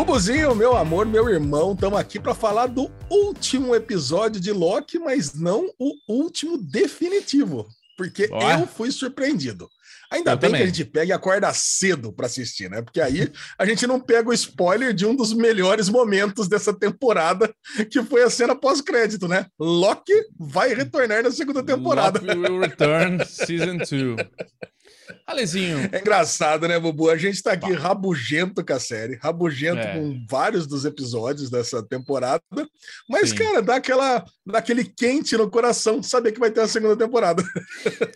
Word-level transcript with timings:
Bubuzinho, 0.00 0.54
meu 0.54 0.74
amor, 0.78 1.04
meu 1.04 1.28
irmão, 1.28 1.74
estamos 1.74 1.98
aqui 1.98 2.18
para 2.18 2.34
falar 2.34 2.68
do 2.68 2.90
último 3.10 3.74
episódio 3.74 4.40
de 4.40 4.50
Loki, 4.50 4.98
mas 4.98 5.34
não 5.34 5.70
o 5.78 5.92
último 6.08 6.56
definitivo, 6.56 7.68
porque 7.98 8.30
eu 8.32 8.66
fui 8.66 8.90
surpreendido. 8.90 9.68
Ainda 10.10 10.30
eu 10.30 10.38
bem 10.38 10.48
também. 10.48 10.62
que 10.62 10.64
a 10.64 10.74
gente 10.74 10.84
pega 10.86 11.10
e 11.10 11.12
acorda 11.12 11.52
cedo 11.52 12.14
para 12.14 12.24
assistir, 12.24 12.70
né? 12.70 12.80
Porque 12.80 12.98
aí 12.98 13.30
a 13.58 13.66
gente 13.66 13.86
não 13.86 14.00
pega 14.00 14.30
o 14.30 14.32
spoiler 14.32 14.94
de 14.94 15.04
um 15.04 15.14
dos 15.14 15.34
melhores 15.34 15.90
momentos 15.90 16.48
dessa 16.48 16.72
temporada, 16.72 17.54
que 17.90 18.02
foi 18.02 18.22
a 18.22 18.30
cena 18.30 18.56
pós-crédito, 18.56 19.28
né? 19.28 19.44
Loki 19.58 20.14
vai 20.38 20.72
retornar 20.72 21.22
na 21.22 21.30
segunda 21.30 21.62
temporada. 21.62 22.18
Loki 22.20 22.38
will 22.38 22.58
return 22.58 23.22
season 23.26 23.76
2. 23.76 23.90
Alezinho. 25.26 25.88
É 25.92 26.00
engraçado, 26.00 26.66
né, 26.66 26.78
Bubu? 26.78 27.10
A 27.10 27.16
gente 27.16 27.42
tá 27.42 27.52
aqui 27.52 27.72
rabugento 27.72 28.64
com 28.64 28.72
a 28.72 28.80
série, 28.80 29.18
rabugento 29.22 29.80
é. 29.80 29.94
com 29.94 30.24
vários 30.28 30.66
dos 30.66 30.84
episódios 30.84 31.50
dessa 31.50 31.82
temporada, 31.82 32.42
mas, 33.08 33.30
Sim. 33.30 33.36
cara, 33.36 33.62
dá, 33.62 33.76
aquela, 33.76 34.24
dá 34.46 34.58
aquele 34.58 34.84
quente 34.84 35.36
no 35.36 35.50
coração 35.50 36.02
saber 36.02 36.32
que 36.32 36.40
vai 36.40 36.50
ter 36.50 36.60
a 36.60 36.68
segunda 36.68 36.96
temporada. 36.96 37.42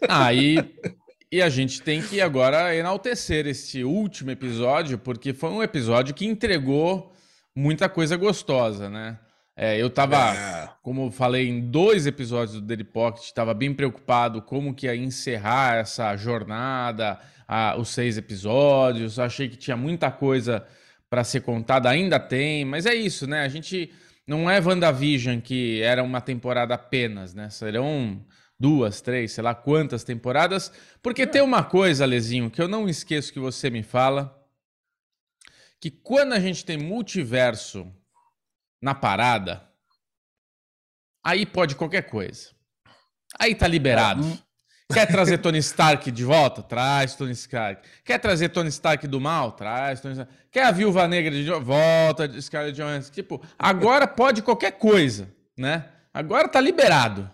Aí. 0.09 0.57
Ah, 0.87 0.95
e 1.35 1.43
a 1.43 1.49
gente 1.49 1.83
tem 1.83 2.01
que 2.01 2.21
agora 2.21 2.77
enaltecer 2.77 3.45
esse 3.49 3.83
último 3.83 4.31
episódio, 4.31 4.97
porque 4.97 5.33
foi 5.35 5.51
um 5.51 5.65
episódio 5.65 6.15
que 6.15 6.25
entregou 6.25 7.13
muita 7.57 7.89
coisa 7.89 8.17
gostosa, 8.17 8.89
né? 8.89 9.19
É, 9.57 9.81
eu 9.81 9.89
tava, 9.89 10.35
é. 10.35 10.69
como 10.83 11.11
falei 11.13 11.49
em 11.49 11.61
dois 11.61 12.07
episódios 12.07 12.61
do 12.61 12.67
Daily 12.67 12.83
Pocket, 12.83 13.25
estava 13.25 13.55
bem 13.55 13.73
preocupado 13.73 14.43
como 14.43 14.75
que 14.75 14.87
ia 14.87 14.97
encerrar 14.97 15.77
essa 15.77 16.17
jornada, 16.17 17.21
a, 17.47 17.77
os 17.77 17.91
seis 17.91 18.19
episódios. 18.19 19.19
Achei 19.19 19.49
que 19.49 19.57
tinha 19.57 19.77
muita 19.77 20.11
coisa 20.11 20.67
para 21.09 21.23
ser 21.23 21.43
contada, 21.43 21.89
ainda 21.89 22.19
tem, 22.19 22.65
mas 22.65 22.87
é 22.87 22.95
isso, 22.95 23.27
né? 23.29 23.43
A 23.43 23.49
gente 23.49 23.93
não 24.27 24.51
é 24.51 24.61
WandaVision 24.61 25.41
que 25.41 25.81
era 25.83 26.03
uma 26.03 26.21
temporada 26.21 26.75
apenas, 26.75 27.33
né? 27.33 27.49
Serão 27.49 28.25
duas, 28.59 29.01
três, 29.01 29.33
sei 29.33 29.45
lá 29.45 29.55
quantas 29.55 30.03
temporadas, 30.03 30.73
porque 31.01 31.23
é. 31.23 31.27
tem 31.27 31.43
uma 31.43 31.63
coisa, 31.63 32.05
Lezinho, 32.05 32.51
que 32.51 32.61
eu 32.61 32.67
não 32.67 32.89
esqueço 32.89 33.33
que 33.33 33.39
você 33.39 33.71
me 33.71 33.85
fala, 33.85 34.37
que 35.81 35.91
quando 35.91 36.33
a 36.33 36.41
gente 36.41 36.65
tem 36.65 36.77
multiverso 36.77 37.93
na 38.85 38.95
parada, 38.95 39.67
aí 41.25 41.47
pode 41.47 41.75
qualquer 41.75 42.03
coisa. 42.03 42.51
Aí 43.39 43.55
tá 43.55 43.67
liberado. 43.67 44.23
Hum. 44.23 44.39
Quer 44.93 45.07
trazer 45.07 45.39
Tony 45.39 45.57
Stark 45.57 46.11
de 46.11 46.23
volta? 46.23 46.63
Traz 46.63 47.15
Tony 47.15 47.33
Stark. 47.33 47.89
Quer 48.05 48.19
trazer 48.19 48.51
Tony 48.51 48.69
Stark 48.69 49.09
do 49.09 49.19
mal? 49.19 49.53
Traz 49.53 50.03
Tony 50.03 50.13
Stark. 50.13 50.33
Quer 50.53 50.67
a 50.67 50.71
Viúva 50.71 51.09
Negra 51.09 51.31
de 51.31 51.51
volta? 51.51 52.29
De 52.29 52.41
Scarlett 52.43 52.79
Johansson. 52.79 53.11
Tipo, 53.11 53.43
agora 53.59 54.07
pode 54.07 54.43
qualquer 54.43 54.73
coisa, 54.73 55.33
né? 55.57 55.89
Agora 56.13 56.47
tá 56.47 56.61
liberado. 56.61 57.33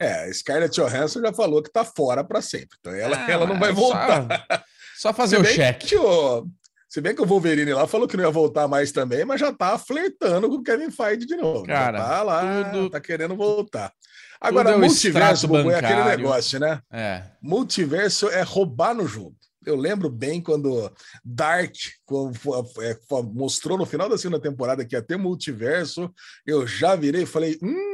É, 0.00 0.32
Scarlett 0.32 0.74
Johansson 0.74 1.20
já 1.20 1.34
falou 1.34 1.62
que 1.62 1.70
tá 1.70 1.84
fora 1.84 2.24
para 2.24 2.40
sempre. 2.40 2.78
Então 2.80 2.94
ela, 2.94 3.26
ah, 3.26 3.30
ela 3.30 3.46
não 3.46 3.58
vai 3.58 3.72
voltar. 3.72 4.26
Só, 4.96 5.10
só 5.10 5.12
fazer 5.12 5.38
o 5.38 5.44
cheque. 5.44 5.86
Se 6.88 7.02
bem 7.02 7.14
que 7.14 7.20
o 7.20 7.26
Wolverine 7.26 7.74
lá 7.74 7.86
falou 7.86 8.08
que 8.08 8.16
não 8.16 8.24
ia 8.24 8.30
voltar 8.30 8.66
mais 8.66 8.90
também, 8.90 9.24
mas 9.24 9.38
já 9.38 9.52
tá 9.52 9.78
flertando 9.78 10.48
com 10.48 10.54
o 10.54 10.62
Kevin 10.62 10.90
Feige 10.90 11.26
de 11.26 11.36
novo. 11.36 11.64
Cara, 11.64 11.98
já 11.98 12.04
tá 12.04 12.22
lá, 12.22 12.64
tudo, 12.70 12.90
tá 12.90 13.00
querendo 13.00 13.36
voltar. 13.36 13.92
Agora, 14.40 14.70
é 14.70 14.76
multiverso, 14.76 15.46
Bubu, 15.46 15.70
é 15.70 15.78
aquele 15.78 16.04
negócio, 16.04 16.58
né? 16.58 16.80
É. 16.90 17.24
Multiverso 17.42 18.28
é 18.28 18.42
roubar 18.42 18.94
no 18.94 19.06
jogo. 19.06 19.36
Eu 19.66 19.76
lembro 19.76 20.08
bem 20.08 20.40
quando 20.40 20.90
Dark 21.22 21.74
é, 22.80 22.96
mostrou 23.34 23.76
no 23.76 23.84
final 23.84 24.08
da 24.08 24.16
segunda 24.16 24.40
temporada 24.40 24.82
que 24.82 24.94
ia 24.94 25.02
ter 25.02 25.18
multiverso, 25.18 26.10
eu 26.46 26.66
já 26.66 26.96
virei 26.96 27.24
e 27.24 27.26
falei, 27.26 27.58
hum, 27.62 27.87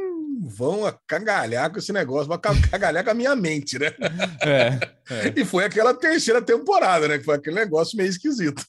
vão 0.47 0.93
cagalhar 1.07 1.71
com 1.71 1.79
esse 1.79 1.91
negócio, 1.91 2.27
vão 2.27 2.37
cagalhar 2.37 3.03
com 3.03 3.09
a 3.09 3.15
minha 3.15 3.35
mente, 3.35 3.79
né? 3.79 3.91
É, 4.45 4.79
é. 5.09 5.33
E 5.35 5.43
foi 5.43 5.65
aquela 5.65 5.93
terceira 5.93 6.41
temporada, 6.41 7.07
né? 7.07 7.17
Que 7.17 7.23
foi 7.23 7.35
aquele 7.35 7.55
negócio 7.55 7.97
meio 7.97 8.09
esquisito. 8.09 8.63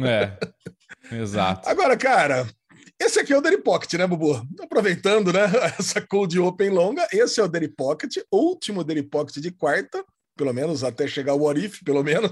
É, 0.00 0.38
exato. 1.14 1.68
Agora, 1.68 1.96
cara, 1.96 2.46
esse 2.98 3.20
aqui 3.20 3.32
é 3.32 3.36
o 3.36 3.40
Daily 3.40 3.60
Pocket, 3.60 3.92
né, 3.94 4.06
Bubu? 4.06 4.42
Aproveitando, 4.60 5.32
né, 5.32 5.40
essa 5.78 6.00
Cold 6.00 6.38
Open 6.38 6.70
longa, 6.70 7.06
esse 7.12 7.40
é 7.40 7.44
o 7.44 7.48
Daily 7.48 7.68
Pocket, 7.68 8.16
último 8.32 8.84
Daily 8.84 9.02
Pocket 9.02 9.36
de 9.36 9.50
quarta, 9.50 10.02
pelo 10.36 10.52
menos 10.52 10.82
até 10.82 11.06
chegar 11.06 11.34
o 11.34 11.42
Orif, 11.42 11.84
pelo 11.84 12.02
menos. 12.02 12.30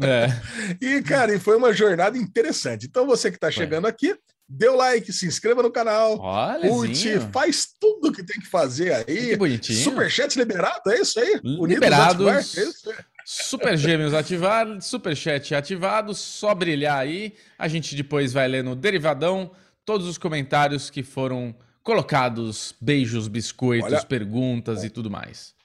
É. 0.00 0.26
E, 0.80 1.02
cara, 1.02 1.34
e 1.34 1.38
foi 1.38 1.56
uma 1.56 1.72
jornada 1.72 2.18
interessante. 2.18 2.86
Então, 2.86 3.06
você 3.06 3.30
que 3.30 3.36
está 3.36 3.50
chegando 3.50 3.86
aqui, 3.86 4.16
dê 4.48 4.68
o 4.68 4.76
like, 4.76 5.12
se 5.12 5.26
inscreva 5.26 5.62
no 5.62 5.70
canal, 5.70 6.18
Olha, 6.20 6.68
curte, 6.68 7.18
faz 7.32 7.66
tudo 7.80 8.12
que 8.12 8.24
tem 8.24 8.40
que 8.40 8.46
fazer 8.46 8.92
aí. 8.92 9.30
Que 9.30 9.36
bonitinho. 9.36 9.82
Superchat 9.82 10.38
liberado, 10.38 10.90
é 10.90 11.00
isso 11.00 11.18
aí? 11.18 11.40
Liberados. 11.42 12.56
É 12.56 12.64
isso 12.64 12.90
aí. 12.90 12.96
Super 13.28 13.76
Gêmeos 13.76 14.14
ativado, 14.14 14.80
Superchat 14.80 15.52
ativado, 15.52 16.14
só 16.14 16.54
brilhar 16.54 16.98
aí. 16.98 17.34
A 17.58 17.66
gente 17.66 17.96
depois 17.96 18.32
vai 18.32 18.46
ler 18.46 18.62
no 18.62 18.76
Derivadão 18.76 19.50
todos 19.84 20.06
os 20.06 20.16
comentários 20.16 20.90
que 20.90 21.02
foram 21.02 21.52
colocados, 21.82 22.72
beijos, 22.80 23.26
biscoitos, 23.26 23.92
Olha, 23.92 24.04
perguntas 24.04 24.84
e 24.84 24.90
tudo 24.90 25.10
mais. 25.10 25.56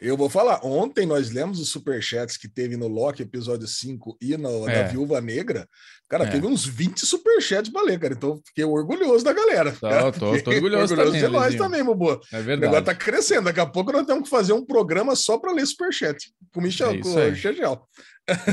Eu 0.00 0.16
vou 0.16 0.30
falar, 0.30 0.64
ontem 0.64 1.04
nós 1.04 1.30
lemos 1.30 1.58
os 1.58 1.70
superchats 1.70 2.36
que 2.36 2.48
teve 2.48 2.76
no 2.76 2.86
Loki, 2.86 3.22
episódio 3.22 3.66
5, 3.66 4.16
e 4.20 4.36
no, 4.36 4.68
é. 4.68 4.82
da 4.82 4.88
Viúva 4.88 5.20
Negra. 5.20 5.68
Cara, 6.08 6.24
é. 6.24 6.30
teve 6.30 6.46
uns 6.46 6.64
20 6.64 7.04
superchats 7.04 7.70
pra 7.70 7.82
ler, 7.82 7.98
cara. 7.98 8.14
Então 8.14 8.40
fiquei 8.46 8.64
orgulhoso 8.64 9.24
da 9.24 9.32
galera. 9.32 9.72
Tô, 9.72 10.12
tô, 10.12 10.42
tô 10.42 10.50
orgulhoso, 10.50 10.94
orgulhoso 10.94 10.94
também, 10.94 11.20
de 11.20 11.28
nós 11.28 11.54
também, 11.54 11.84
Bubu. 11.84 12.20
É 12.32 12.40
verdade. 12.40 12.60
Negócio 12.60 12.84
tá 12.84 12.94
crescendo. 12.94 13.44
Daqui 13.44 13.60
a 13.60 13.66
pouco 13.66 13.92
nós 13.92 14.06
temos 14.06 14.22
que 14.22 14.30
fazer 14.30 14.54
um 14.54 14.64
programa 14.64 15.14
só 15.14 15.36
para 15.36 15.52
ler 15.52 15.66
superchat. 15.66 16.32
Com 16.52 16.60
o 16.60 16.62
Michel, 16.62 16.92
é 16.92 16.98
com 16.98 17.10
o 17.10 17.30
Michel. 17.30 17.82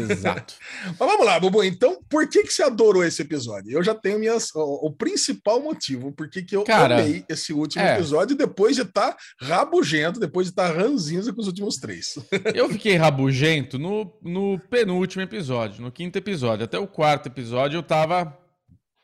Exato. 0.10 0.54
Mas 0.88 0.98
vamos 0.98 1.26
lá, 1.26 1.40
Bubu. 1.40 1.64
Então, 1.64 1.98
por 2.10 2.28
que, 2.28 2.44
que 2.44 2.54
você 2.54 2.64
adorou 2.64 3.04
esse 3.04 3.22
episódio? 3.22 3.72
Eu 3.72 3.84
já 3.84 3.94
tenho 3.94 4.20
minhas, 4.20 4.50
o, 4.56 4.88
o 4.88 4.92
principal 4.92 5.62
motivo 5.62 6.12
por 6.12 6.30
que, 6.30 6.42
que 6.42 6.56
eu 6.56 6.64
Cara, 6.64 7.00
amei 7.02 7.26
esse 7.28 7.52
último 7.52 7.84
é. 7.84 7.96
episódio 7.96 8.36
depois 8.36 8.76
de 8.76 8.84
estar 8.84 9.12
tá 9.12 9.18
rabugento, 9.42 10.20
depois 10.20 10.48
de 10.48 10.52
estar 10.52 10.72
tá 10.72 10.80
ranzinza 10.80 11.34
com 11.34 11.42
os 11.42 11.48
últimos 11.48 11.78
três. 11.78 12.16
Eu 12.54 12.70
fiquei 12.70 12.96
rabugento 12.96 13.78
no, 13.78 14.18
no 14.22 14.60
penúltimo 14.70 15.22
episódio, 15.22 15.82
no 15.82 15.92
quinto 15.92 16.18
episódio. 16.18 16.64
Até 16.66 16.80
o 16.80 16.88
quarto 16.88 17.28
episódio 17.28 17.45
eu 17.52 17.84
tava 17.84 18.38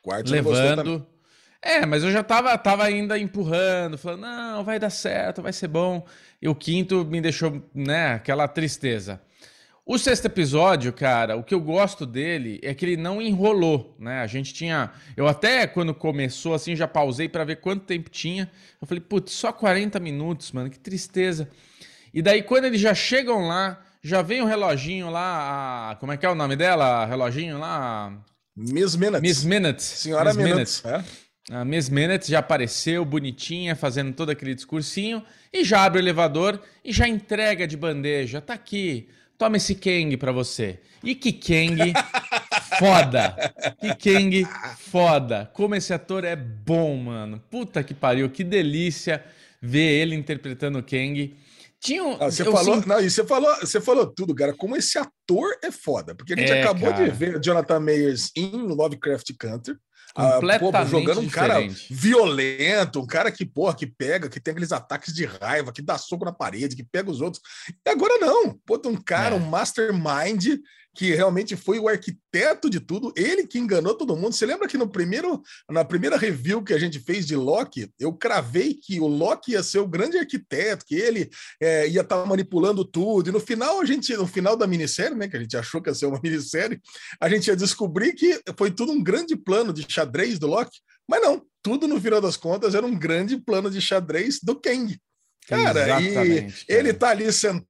quarto 0.01 0.31
levando. 0.31 1.05
É, 1.61 1.85
mas 1.85 2.03
eu 2.03 2.11
já 2.11 2.23
tava, 2.23 2.57
tava 2.57 2.83
ainda 2.83 3.19
empurrando, 3.19 3.97
falando, 3.97 4.21
não, 4.21 4.63
vai 4.63 4.79
dar 4.79 4.89
certo, 4.89 5.43
vai 5.43 5.53
ser 5.53 5.67
bom. 5.67 6.03
E 6.41 6.49
o 6.49 6.55
quinto 6.55 7.05
me 7.05 7.21
deixou, 7.21 7.61
né, 7.73 8.13
aquela 8.13 8.47
tristeza. 8.47 9.21
O 9.85 9.97
sexto 9.97 10.25
episódio, 10.25 10.93
cara, 10.93 11.35
o 11.35 11.43
que 11.43 11.53
eu 11.53 11.59
gosto 11.59 12.05
dele 12.05 12.59
é 12.63 12.73
que 12.73 12.85
ele 12.85 12.97
não 12.97 13.21
enrolou, 13.21 13.95
né? 13.99 14.21
A 14.21 14.27
gente 14.27 14.53
tinha. 14.53 14.91
Eu 15.17 15.27
até 15.27 15.67
quando 15.67 15.93
começou, 15.93 16.53
assim, 16.53 16.75
já 16.75 16.87
pausei 16.87 17.27
para 17.27 17.43
ver 17.43 17.57
quanto 17.57 17.83
tempo 17.83 18.09
tinha. 18.09 18.49
Eu 18.79 18.87
falei, 18.87 19.01
putz, 19.01 19.33
só 19.33 19.51
40 19.51 19.99
minutos, 19.99 20.51
mano, 20.51 20.69
que 20.69 20.79
tristeza. 20.79 21.49
E 22.13 22.21
daí, 22.21 22.43
quando 22.43 22.65
eles 22.65 22.79
já 22.79 22.93
chegam 22.93 23.47
lá, 23.47 23.81
já 24.03 24.21
vem 24.21 24.41
o 24.41 24.45
reloginho 24.45 25.09
lá. 25.09 25.91
A... 25.91 25.95
Como 25.95 26.11
é 26.11 26.17
que 26.17 26.25
é 26.25 26.29
o 26.29 26.35
nome 26.35 26.55
dela? 26.55 27.05
Reloginho 27.05 27.57
lá. 27.59 28.13
Miss 28.55 28.95
Minutes. 28.95 29.21
Miss 29.21 29.43
Minutes. 29.43 29.83
Senhora 29.83 30.33
Miss 30.33 30.37
Minutes. 30.37 30.83
Minutes. 30.83 31.07
É. 31.49 31.55
A 31.55 31.65
Miss 31.65 31.89
Minutes 31.89 32.27
já 32.27 32.39
apareceu 32.39 33.03
bonitinha, 33.03 33.75
fazendo 33.75 34.13
todo 34.13 34.29
aquele 34.29 34.53
discursinho, 34.55 35.23
e 35.51 35.63
já 35.63 35.83
abre 35.83 35.99
o 35.99 36.01
elevador 36.01 36.61
e 36.83 36.93
já 36.93 37.07
entrega 37.07 37.67
de 37.67 37.75
bandeja. 37.75 38.39
Tá 38.39 38.53
aqui 38.53 39.09
Toma 39.41 39.57
esse 39.57 39.73
Kang 39.73 40.15
pra 40.17 40.31
você. 40.31 40.81
E 41.03 41.15
que 41.15 41.33
Kang 41.33 41.93
foda. 42.77 43.35
Que 43.79 43.95
Kang 43.95 44.47
foda. 44.77 45.49
Como 45.51 45.73
esse 45.73 45.91
ator 45.91 46.23
é 46.23 46.35
bom, 46.35 46.95
mano. 46.95 47.41
Puta 47.49 47.83
que 47.83 47.95
pariu. 47.95 48.29
Que 48.29 48.43
delícia 48.43 49.23
ver 49.59 49.99
ele 49.99 50.13
interpretando 50.13 50.77
o 50.77 50.83
Kang. 50.83 51.35
Tinha 51.81 52.03
um, 52.03 52.13
ah, 52.13 52.29
você 52.29 52.43
falou, 52.43 52.81
sim... 52.81 52.87
não, 52.87 53.01
você 53.01 53.25
falou, 53.25 53.55
você 53.55 53.81
falou 53.81 54.05
tudo, 54.05 54.35
cara. 54.35 54.53
Como 54.53 54.75
esse 54.75 54.99
ator 54.99 55.57
é 55.63 55.71
foda, 55.71 56.13
porque 56.13 56.33
a 56.33 56.35
gente 56.37 56.51
é, 56.51 56.61
acabou 56.61 56.91
cara. 56.91 57.09
de 57.09 57.11
ver 57.11 57.39
Jonathan 57.41 57.79
Mayers 57.79 58.29
em 58.35 58.51
Lovecraft 58.51 59.31
Country. 59.37 59.75
Completamente 60.13 60.75
ah, 60.75 60.83
pô, 60.83 60.89
jogando 60.89 61.21
um 61.21 61.29
cara 61.29 61.55
violento, 61.89 62.99
um 62.99 63.07
cara 63.07 63.31
que, 63.31 63.45
porra, 63.45 63.73
que 63.73 63.87
pega, 63.87 64.29
que 64.29 64.41
tem 64.41 64.51
aqueles 64.51 64.73
ataques 64.73 65.13
de 65.13 65.25
raiva, 65.25 65.71
que 65.71 65.81
dá 65.81 65.97
soco 65.97 66.25
na 66.25 66.33
parede, 66.33 66.75
que 66.75 66.83
pega 66.83 67.09
os 67.09 67.21
outros. 67.21 67.41
E 67.69 67.89
agora 67.89 68.17
não. 68.17 68.53
Pô, 68.65 68.77
tem 68.77 68.91
um 68.91 69.01
cara, 69.01 69.35
é. 69.35 69.37
um 69.37 69.45
mastermind 69.45 70.59
que 70.93 71.13
realmente 71.13 71.55
foi 71.55 71.79
o 71.79 71.87
arquiteto 71.87 72.69
de 72.69 72.79
tudo, 72.79 73.13
ele 73.15 73.47
que 73.47 73.57
enganou 73.57 73.95
todo 73.95 74.15
mundo. 74.15 74.33
Você 74.33 74.45
lembra 74.45 74.67
que 74.67 74.77
no 74.77 74.89
primeiro, 74.89 75.41
na 75.69 75.85
primeira 75.85 76.17
review 76.17 76.63
que 76.63 76.73
a 76.73 76.79
gente 76.79 76.99
fez 76.99 77.25
de 77.25 77.35
Loki, 77.35 77.89
eu 77.99 78.13
cravei 78.13 78.73
que 78.73 78.99
o 78.99 79.07
Loki 79.07 79.53
ia 79.53 79.63
ser 79.63 79.79
o 79.79 79.87
grande 79.87 80.17
arquiteto, 80.17 80.85
que 80.85 80.95
ele 80.95 81.29
é, 81.61 81.87
ia 81.87 82.01
estar 82.01 82.21
tá 82.21 82.25
manipulando 82.25 82.83
tudo. 82.83 83.29
E 83.29 83.33
no 83.33 83.39
final, 83.39 83.79
a 83.79 83.85
gente, 83.85 84.15
no 84.15 84.27
final 84.27 84.57
da 84.57 84.67
minissérie, 84.67 85.15
né, 85.15 85.27
que 85.27 85.37
a 85.37 85.39
gente 85.39 85.55
achou 85.55 85.81
que 85.81 85.89
ia 85.89 85.95
ser 85.95 86.07
uma 86.07 86.19
minissérie, 86.21 86.81
a 87.19 87.29
gente 87.29 87.47
ia 87.47 87.55
descobrir 87.55 88.13
que 88.13 88.41
foi 88.57 88.69
tudo 88.71 88.91
um 88.91 89.01
grande 89.01 89.35
plano 89.35 89.71
de 89.71 89.85
xadrez 89.87 90.37
do 90.37 90.47
Loki, 90.47 90.79
mas 91.07 91.21
não, 91.21 91.41
tudo 91.63 91.87
no 91.87 91.99
final 92.01 92.19
das 92.19 92.35
contas 92.35 92.75
era 92.75 92.85
um 92.85 92.97
grande 92.97 93.37
plano 93.37 93.69
de 93.69 93.81
xadrez 93.81 94.39
do 94.41 94.59
Kang. 94.59 94.97
Cara, 95.47 95.99
Exatamente, 95.99 96.63
e 96.63 96.67
cara. 96.67 96.79
ele 96.79 96.93
tá 96.93 97.09
ali 97.09 97.31
sentado, 97.31 97.65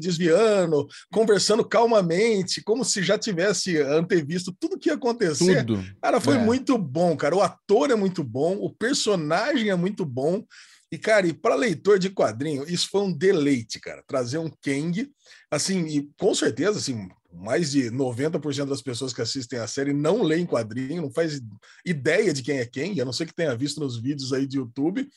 desviando, 0.00 0.86
conversando 1.12 1.64
calmamente, 1.64 2.62
como 2.62 2.84
se 2.84 3.02
já 3.02 3.18
tivesse 3.18 3.78
antevisto 3.78 4.54
tudo 4.58 4.78
que 4.78 4.88
ia 4.88 4.94
acontecer. 4.94 5.64
Tudo. 5.64 5.84
Cara, 6.00 6.20
foi 6.20 6.36
é. 6.36 6.38
muito 6.38 6.76
bom, 6.78 7.16
cara. 7.16 7.34
O 7.34 7.42
ator 7.42 7.90
é 7.90 7.94
muito 7.94 8.22
bom, 8.22 8.56
o 8.56 8.70
personagem 8.70 9.70
é 9.70 9.74
muito 9.74 10.04
bom. 10.04 10.44
E, 10.92 10.98
cara, 10.98 11.26
e 11.26 11.32
para 11.32 11.54
leitor 11.54 11.98
de 11.98 12.10
quadrinho, 12.10 12.64
isso 12.68 12.88
foi 12.90 13.02
um 13.02 13.12
deleite, 13.12 13.78
cara. 13.78 14.02
Trazer 14.06 14.38
um 14.38 14.50
Kang, 14.60 15.08
assim, 15.50 15.86
e 15.86 16.10
com 16.18 16.34
certeza, 16.34 16.78
assim, 16.78 17.08
mais 17.32 17.70
de 17.70 17.90
90% 17.90 18.66
das 18.66 18.82
pessoas 18.82 19.12
que 19.12 19.22
assistem 19.22 19.58
a 19.60 19.68
série 19.68 19.92
não 19.92 20.22
leem 20.22 20.44
quadrinho, 20.44 21.02
não 21.02 21.12
faz 21.12 21.40
ideia 21.84 22.32
de 22.32 22.42
quem 22.42 22.58
é 22.58 22.66
quem, 22.66 23.00
a 23.00 23.04
não 23.04 23.12
ser 23.12 23.26
que 23.26 23.34
tenha 23.34 23.54
visto 23.56 23.80
nos 23.80 24.00
vídeos 24.00 24.32
aí 24.32 24.46
de 24.46 24.58
YouTube. 24.58 25.08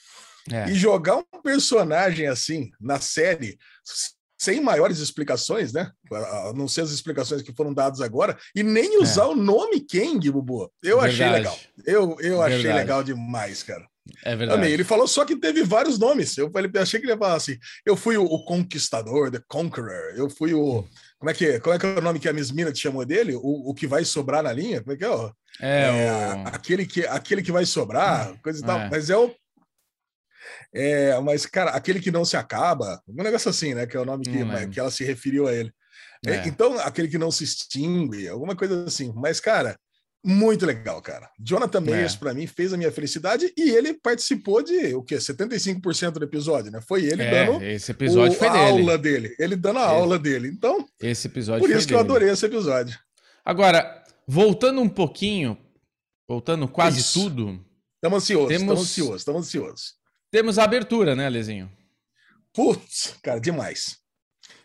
É. 0.51 0.69
E 0.69 0.75
jogar 0.75 1.17
um 1.17 1.41
personagem 1.41 2.27
assim 2.27 2.69
na 2.79 2.99
série 2.99 3.57
sem 4.43 4.59
maiores 4.59 4.99
explicações, 4.99 5.71
né? 5.71 5.89
A 6.11 6.51
não 6.53 6.67
ser 6.67 6.81
as 6.81 6.91
explicações 6.91 7.41
que 7.41 7.53
foram 7.53 7.73
dadas 7.73 8.01
agora, 8.01 8.37
e 8.53 8.61
nem 8.61 9.01
usar 9.01 9.23
é. 9.23 9.27
o 9.27 9.35
nome 9.35 9.79
Kang, 9.79 10.29
Bubu. 10.29 10.69
Eu 10.83 10.99
verdade. 10.99 11.23
achei 11.23 11.29
legal. 11.29 11.59
Eu, 11.85 12.17
eu 12.19 12.41
achei 12.41 12.73
legal 12.73 13.03
demais, 13.03 13.63
cara. 13.63 13.87
É 14.25 14.35
verdade. 14.35 14.59
Também, 14.59 14.73
ele 14.73 14.83
falou 14.83 15.07
só 15.07 15.23
que 15.23 15.35
teve 15.35 15.63
vários 15.63 15.97
nomes. 15.97 16.37
Eu 16.37 16.51
achei 16.81 16.99
que 16.99 17.05
ele 17.05 17.13
ia 17.13 17.17
falar 17.17 17.35
assim: 17.35 17.57
eu 17.85 17.95
fui 17.95 18.17
o, 18.17 18.25
o 18.25 18.43
Conquistador, 18.43 19.31
The 19.31 19.41
Conqueror, 19.47 20.13
eu 20.15 20.29
fui 20.29 20.53
o. 20.53 20.85
Como 21.17 21.29
é 21.29 21.33
que, 21.33 21.45
é? 21.45 21.59
como 21.59 21.73
é, 21.73 21.79
que 21.79 21.85
é 21.85 21.97
o 21.97 22.01
nome 22.01 22.19
que 22.19 22.27
a 22.27 22.33
Miss 22.33 22.51
Mina 22.51 22.73
te 22.73 22.81
chamou 22.81 23.05
dele? 23.05 23.33
O, 23.35 23.69
o 23.69 23.73
que 23.73 23.87
vai 23.87 24.03
sobrar 24.03 24.43
na 24.43 24.51
linha? 24.51 24.81
Como 24.81 24.93
é 24.93 24.97
que 24.97 25.05
é? 25.05 25.31
É, 25.61 26.05
é 26.05 26.35
o... 26.35 26.47
aquele, 26.49 26.85
que, 26.85 27.07
aquele 27.07 27.41
que 27.41 27.51
vai 27.51 27.65
sobrar, 27.65 28.37
coisa 28.41 28.59
e 28.59 28.63
tal. 28.63 28.77
É. 28.77 28.89
Mas 28.89 29.09
é 29.09 29.15
o 29.15 29.33
é, 30.73 31.19
mas, 31.21 31.45
cara, 31.45 31.71
aquele 31.71 31.99
que 31.99 32.11
não 32.11 32.25
se 32.25 32.35
acaba, 32.35 33.01
um 33.07 33.21
negócio 33.21 33.49
assim, 33.49 33.73
né? 33.73 33.85
Que 33.85 33.95
é 33.95 33.99
o 33.99 34.05
nome 34.05 34.25
que, 34.25 34.67
que 34.71 34.79
ela 34.79 34.89
se 34.89 35.03
referiu 35.03 35.47
a 35.47 35.53
ele. 35.53 35.71
É. 36.25 36.35
É, 36.35 36.47
então, 36.47 36.79
aquele 36.79 37.07
que 37.07 37.17
não 37.17 37.29
se 37.29 37.43
extingue, 37.43 38.27
alguma 38.27 38.55
coisa 38.55 38.85
assim. 38.85 39.13
Mas, 39.15 39.39
cara, 39.39 39.77
muito 40.25 40.65
legal, 40.65 41.01
cara. 41.01 41.29
Jonathan 41.37 41.81
Mayers, 41.81 42.15
é. 42.15 42.17
para 42.17 42.33
mim, 42.33 42.47
fez 42.47 42.71
a 42.71 42.77
minha 42.77 42.91
felicidade 42.91 43.53
e 43.57 43.69
ele 43.69 43.93
participou 43.93 44.63
de 44.63 44.95
o 44.95 45.03
quê? 45.03 45.17
75% 45.17 46.11
do 46.11 46.23
episódio, 46.23 46.71
né? 46.71 46.79
Foi 46.81 47.03
ele 47.03 47.21
é, 47.21 47.45
dando 47.45 47.63
esse 47.63 47.91
episódio 47.91 48.35
o, 48.35 48.39
foi 48.39 48.47
a 48.47 48.53
dele. 48.53 48.63
aula 48.63 48.97
dele. 48.97 49.35
Ele 49.37 49.55
dando 49.55 49.79
a 49.79 49.83
esse, 49.83 49.91
aula 49.91 50.17
dele. 50.17 50.47
Então, 50.47 50.85
esse 51.01 51.27
episódio 51.27 51.61
por 51.61 51.69
isso 51.69 51.81
que 51.81 51.93
dele. 51.93 51.97
eu 51.97 51.99
adorei 51.99 52.29
esse 52.29 52.45
episódio. 52.45 52.97
Agora, 53.43 54.01
voltando 54.25 54.79
um 54.79 54.89
pouquinho, 54.89 55.57
voltando 56.27 56.67
quase 56.69 57.01
isso. 57.01 57.21
tudo. 57.21 57.63
Estamos 57.95 58.23
ansiosos, 58.23 58.51
estamos 58.51 58.81
ansiosos, 58.81 59.21
estamos 59.21 59.41
ansiosos. 59.41 60.02
Temos 60.33 60.57
a 60.57 60.63
abertura, 60.63 61.15
né, 61.15 61.29
Lezinho? 61.29 61.71
Putz, 62.51 63.15
cara, 63.21 63.39
demais. 63.39 63.99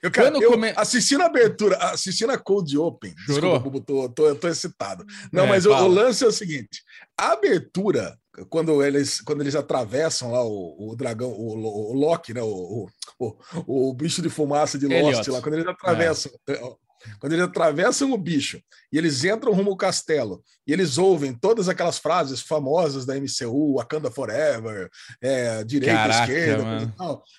Eu, 0.03 0.11
cara, 0.11 0.35
eu 0.41 0.53
come... 0.53 0.73
assistindo 0.75 1.21
a 1.21 1.27
abertura, 1.27 1.77
assistindo 1.77 2.31
a 2.31 2.39
Cold 2.39 2.79
Open, 2.79 3.15
Jurou? 3.27 3.53
desculpa, 3.53 3.81
tô, 3.85 4.09
tô, 4.09 4.35
tô 4.35 4.49
excitado. 4.49 5.05
Não, 5.31 5.45
é, 5.45 5.47
mas 5.47 5.67
o, 5.67 5.71
o, 5.71 5.87
lance 5.87 6.25
é 6.25 6.27
o 6.27 6.33
seguinte: 6.33 6.83
a 7.15 7.33
abertura, 7.33 8.19
quando 8.49 8.83
eles, 8.83 9.21
quando 9.21 9.43
eles 9.43 9.55
atravessam 9.55 10.33
lá 10.33 10.43
o, 10.43 10.93
o 10.93 10.97
dragão, 10.97 11.33
o, 11.33 11.59
o, 11.59 11.93
Loki, 11.93 12.33
né? 12.33 12.41
O, 12.41 12.89
o, 13.19 13.37
o, 13.67 13.93
bicho 13.93 14.23
de 14.23 14.31
fumaça 14.31 14.79
de 14.79 14.87
Lost 14.87 15.03
Elliot. 15.03 15.31
lá, 15.31 15.43
quando 15.43 15.55
eles 15.57 15.67
atravessam. 15.67 16.33
É. 16.49 16.88
Quando 17.19 17.33
eles 17.33 17.45
atravessam 17.45 18.13
o 18.13 18.19
bicho 18.19 18.61
e 18.93 18.99
eles 18.99 19.25
entram 19.25 19.53
rumo 19.53 19.71
ao 19.71 19.77
castelo 19.77 20.43
e 20.67 20.73
eles 20.73 20.99
ouvem 20.99 21.33
todas 21.33 21.69
aquelas 21.69 21.99
frases 21.99 22.41
famosas 22.41 23.07
da 23.07 23.15
MCU, 23.17 23.77
Wakanda 23.77 24.11
Forever, 24.11 24.89
é, 25.21 25.65
direita, 25.65 25.95
Caraca, 25.95 26.33
esquerda, 26.33 26.95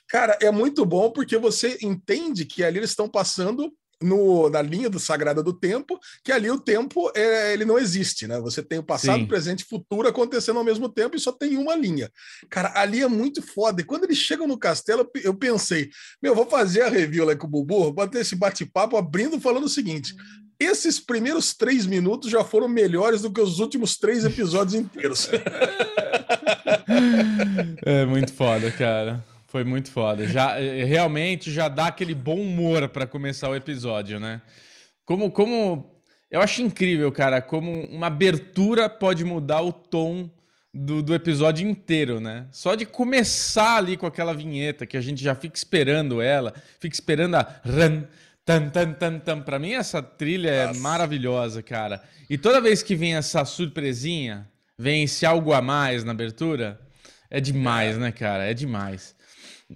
cara, 0.07 0.37
é 0.41 0.51
muito 0.51 0.85
bom 0.85 1.11
porque 1.11 1.37
você 1.37 1.77
entende 1.81 2.45
que 2.45 2.63
ali 2.63 2.77
eles 2.77 2.91
estão 2.91 3.09
passando 3.09 3.71
no, 4.01 4.49
na 4.49 4.61
linha 4.61 4.89
do 4.89 4.99
Sagrada 4.99 5.43
do 5.43 5.53
Tempo, 5.53 5.99
que 6.23 6.31
ali 6.31 6.49
o 6.49 6.59
tempo 6.59 7.11
é, 7.15 7.53
ele 7.53 7.65
não 7.65 7.77
existe, 7.77 8.27
né? 8.27 8.39
Você 8.39 8.63
tem 8.63 8.79
o 8.79 8.83
passado, 8.83 9.19
Sim. 9.19 9.27
presente 9.27 9.61
e 9.61 9.67
futuro 9.67 10.07
acontecendo 10.07 10.57
ao 10.57 10.63
mesmo 10.63 10.87
tempo 10.89 11.15
e 11.15 11.19
só 11.19 11.31
tem 11.31 11.57
uma 11.57 11.75
linha. 11.75 12.11
Cara, 12.49 12.71
ali 12.75 13.01
é 13.01 13.07
muito 13.07 13.41
foda. 13.41 13.81
E 13.81 13.85
quando 13.85 14.05
eles 14.05 14.17
chegam 14.17 14.47
no 14.47 14.57
castelo, 14.57 15.09
eu 15.23 15.33
pensei, 15.33 15.89
meu, 16.21 16.33
vou 16.33 16.45
fazer 16.45 16.83
a 16.83 16.89
review 16.89 17.25
lá 17.25 17.35
com 17.35 17.47
o 17.47 17.49
Bubu, 17.49 17.91
bater 17.91 18.21
esse 18.21 18.35
bate-papo 18.35 18.95
abrindo 18.97 19.39
falando 19.39 19.65
o 19.65 19.69
seguinte: 19.69 20.15
esses 20.59 20.99
primeiros 20.99 21.53
três 21.53 21.85
minutos 21.85 22.29
já 22.29 22.43
foram 22.43 22.67
melhores 22.67 23.21
do 23.21 23.31
que 23.31 23.39
os 23.39 23.59
últimos 23.59 23.97
três 23.97 24.25
episódios 24.25 24.75
inteiros. 24.75 25.29
é 27.85 28.05
muito 28.05 28.33
foda, 28.33 28.71
cara. 28.71 29.23
Foi 29.49 29.63
muito 29.63 29.91
foda. 29.91 30.27
Já 30.27 30.59
eh, 30.59 30.83
realmente 30.83 31.51
já 31.51 31.67
dá 31.67 31.87
aquele 31.87 32.13
bom 32.13 32.39
humor 32.39 32.87
para 32.87 33.07
começar 33.07 33.49
o 33.49 33.55
episódio, 33.55 34.19
né? 34.19 34.41
Como 35.03 35.31
como 35.31 35.99
eu 36.29 36.39
acho 36.39 36.61
incrível, 36.61 37.11
cara, 37.11 37.41
como 37.41 37.85
uma 37.87 38.07
abertura 38.07 38.87
pode 38.87 39.25
mudar 39.25 39.61
o 39.61 39.73
tom 39.73 40.29
do, 40.71 41.01
do 41.01 41.15
episódio 41.15 41.67
inteiro, 41.67 42.19
né? 42.19 42.45
Só 42.51 42.75
de 42.75 42.85
começar 42.85 43.77
ali 43.77 43.97
com 43.97 44.05
aquela 44.05 44.35
vinheta 44.35 44.85
que 44.85 44.95
a 44.95 45.01
gente 45.01 45.23
já 45.23 45.33
fica 45.33 45.57
esperando 45.57 46.21
ela, 46.21 46.53
fica 46.79 46.93
esperando 46.93 47.35
a 47.35 47.55
ran, 47.63 48.03
tan, 48.45 48.69
tan, 48.69 48.93
tan, 48.93 49.19
tan. 49.19 49.41
Pra 49.41 49.57
mim, 49.57 49.73
essa 49.73 50.01
trilha 50.03 50.49
é 50.49 50.67
Nossa. 50.67 50.79
é 50.79 50.81
maravilhosa, 50.81 51.63
cara. 51.63 52.03
E 52.29 52.37
toda 52.37 52.61
vez 52.61 52.83
que 52.83 52.95
vem 52.95 53.15
essa 53.15 53.43
surpresinha, 53.43 54.47
vem 54.77 55.05
esse 55.05 55.25
algo 55.25 55.53
a 55.53 55.61
mais 55.61 56.03
na 56.03 56.11
abertura, 56.11 56.79
é 57.31 57.41
demais, 57.41 57.95
é. 57.95 57.99
né, 57.99 58.11
cara? 58.11 58.45
É 58.45 58.53
demais. 58.53 59.15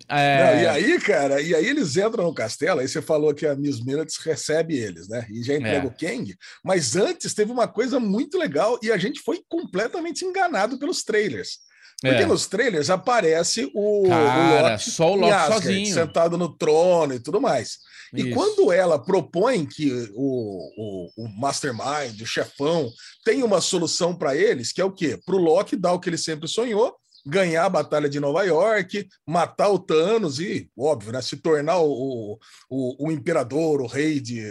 É... 0.09 0.55
Não, 0.55 0.61
e 0.61 0.67
aí, 0.67 0.99
cara, 0.99 1.41
e 1.41 1.53
aí 1.53 1.67
eles 1.67 1.95
entram 1.97 2.23
no 2.23 2.33
castelo, 2.33 2.79
aí 2.79 2.87
você 2.87 3.01
falou 3.01 3.33
que 3.33 3.45
a 3.45 3.55
Miss 3.55 3.83
Minutes 3.83 4.17
recebe 4.17 4.75
eles, 4.75 5.07
né? 5.07 5.27
E 5.29 5.43
já 5.43 5.55
entrega 5.55 5.85
é. 5.85 5.87
o 5.87 5.91
Kang, 5.91 6.35
mas 6.63 6.95
antes 6.95 7.33
teve 7.33 7.51
uma 7.51 7.67
coisa 7.67 7.99
muito 7.99 8.37
legal 8.37 8.79
e 8.81 8.91
a 8.91 8.97
gente 8.97 9.21
foi 9.21 9.41
completamente 9.47 10.25
enganado 10.25 10.79
pelos 10.79 11.03
trailers. 11.03 11.59
Porque 12.01 12.23
é. 12.23 12.25
nos 12.25 12.47
trailers 12.47 12.89
aparece 12.89 13.71
o, 13.73 14.03
cara, 14.07 14.67
o 14.67 14.71
Loki, 14.71 14.91
só 14.91 15.11
o 15.13 15.15
Loki 15.15 15.31
Asgard, 15.31 15.63
sozinho. 15.63 15.93
sentado 15.93 16.37
no 16.37 16.49
trono 16.49 17.13
e 17.13 17.19
tudo 17.19 17.39
mais. 17.39 17.77
E 18.13 18.23
Isso. 18.23 18.33
quando 18.33 18.71
ela 18.71 18.99
propõe 18.99 19.65
que 19.65 19.89
o, 20.13 20.59
o, 20.77 21.09
o, 21.17 21.29
Mastermind, 21.39 22.21
o 22.21 22.25
chefão, 22.25 22.91
tem 23.23 23.41
uma 23.41 23.61
solução 23.61 24.13
para 24.13 24.35
eles, 24.35 24.73
que 24.73 24.81
é 24.81 24.85
o 24.85 24.91
quê? 24.91 25.17
Para 25.25 25.35
o 25.35 25.39
Loki 25.39 25.77
dar 25.77 25.93
o 25.93 25.99
que 25.99 26.09
ele 26.09 26.17
sempre 26.17 26.47
sonhou, 26.47 26.93
ganhar 27.25 27.65
a 27.65 27.69
Batalha 27.69 28.09
de 28.09 28.19
Nova 28.19 28.43
York, 28.43 29.07
matar 29.25 29.69
o 29.69 29.79
Thanos 29.79 30.39
e, 30.39 30.69
óbvio, 30.77 31.11
né, 31.11 31.21
se 31.21 31.37
tornar 31.37 31.79
o, 31.79 32.37
o, 32.69 33.07
o 33.07 33.11
imperador, 33.11 33.81
o 33.81 33.87
rei 33.87 34.19
de, 34.19 34.43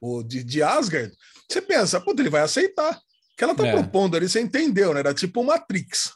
o, 0.00 0.22
de, 0.22 0.42
de 0.42 0.62
Asgard, 0.62 1.12
você 1.48 1.60
pensa, 1.60 2.00
pô, 2.00 2.14
ele 2.18 2.30
vai 2.30 2.42
aceitar. 2.42 2.92
O 2.92 3.36
que 3.36 3.44
ela 3.44 3.54
tá 3.54 3.66
é. 3.66 3.72
propondo 3.72 4.16
ali, 4.16 4.26
você 4.26 4.40
entendeu, 4.40 4.94
né? 4.94 5.00
Era 5.00 5.12
tipo 5.12 5.44
Matrix. 5.44 6.14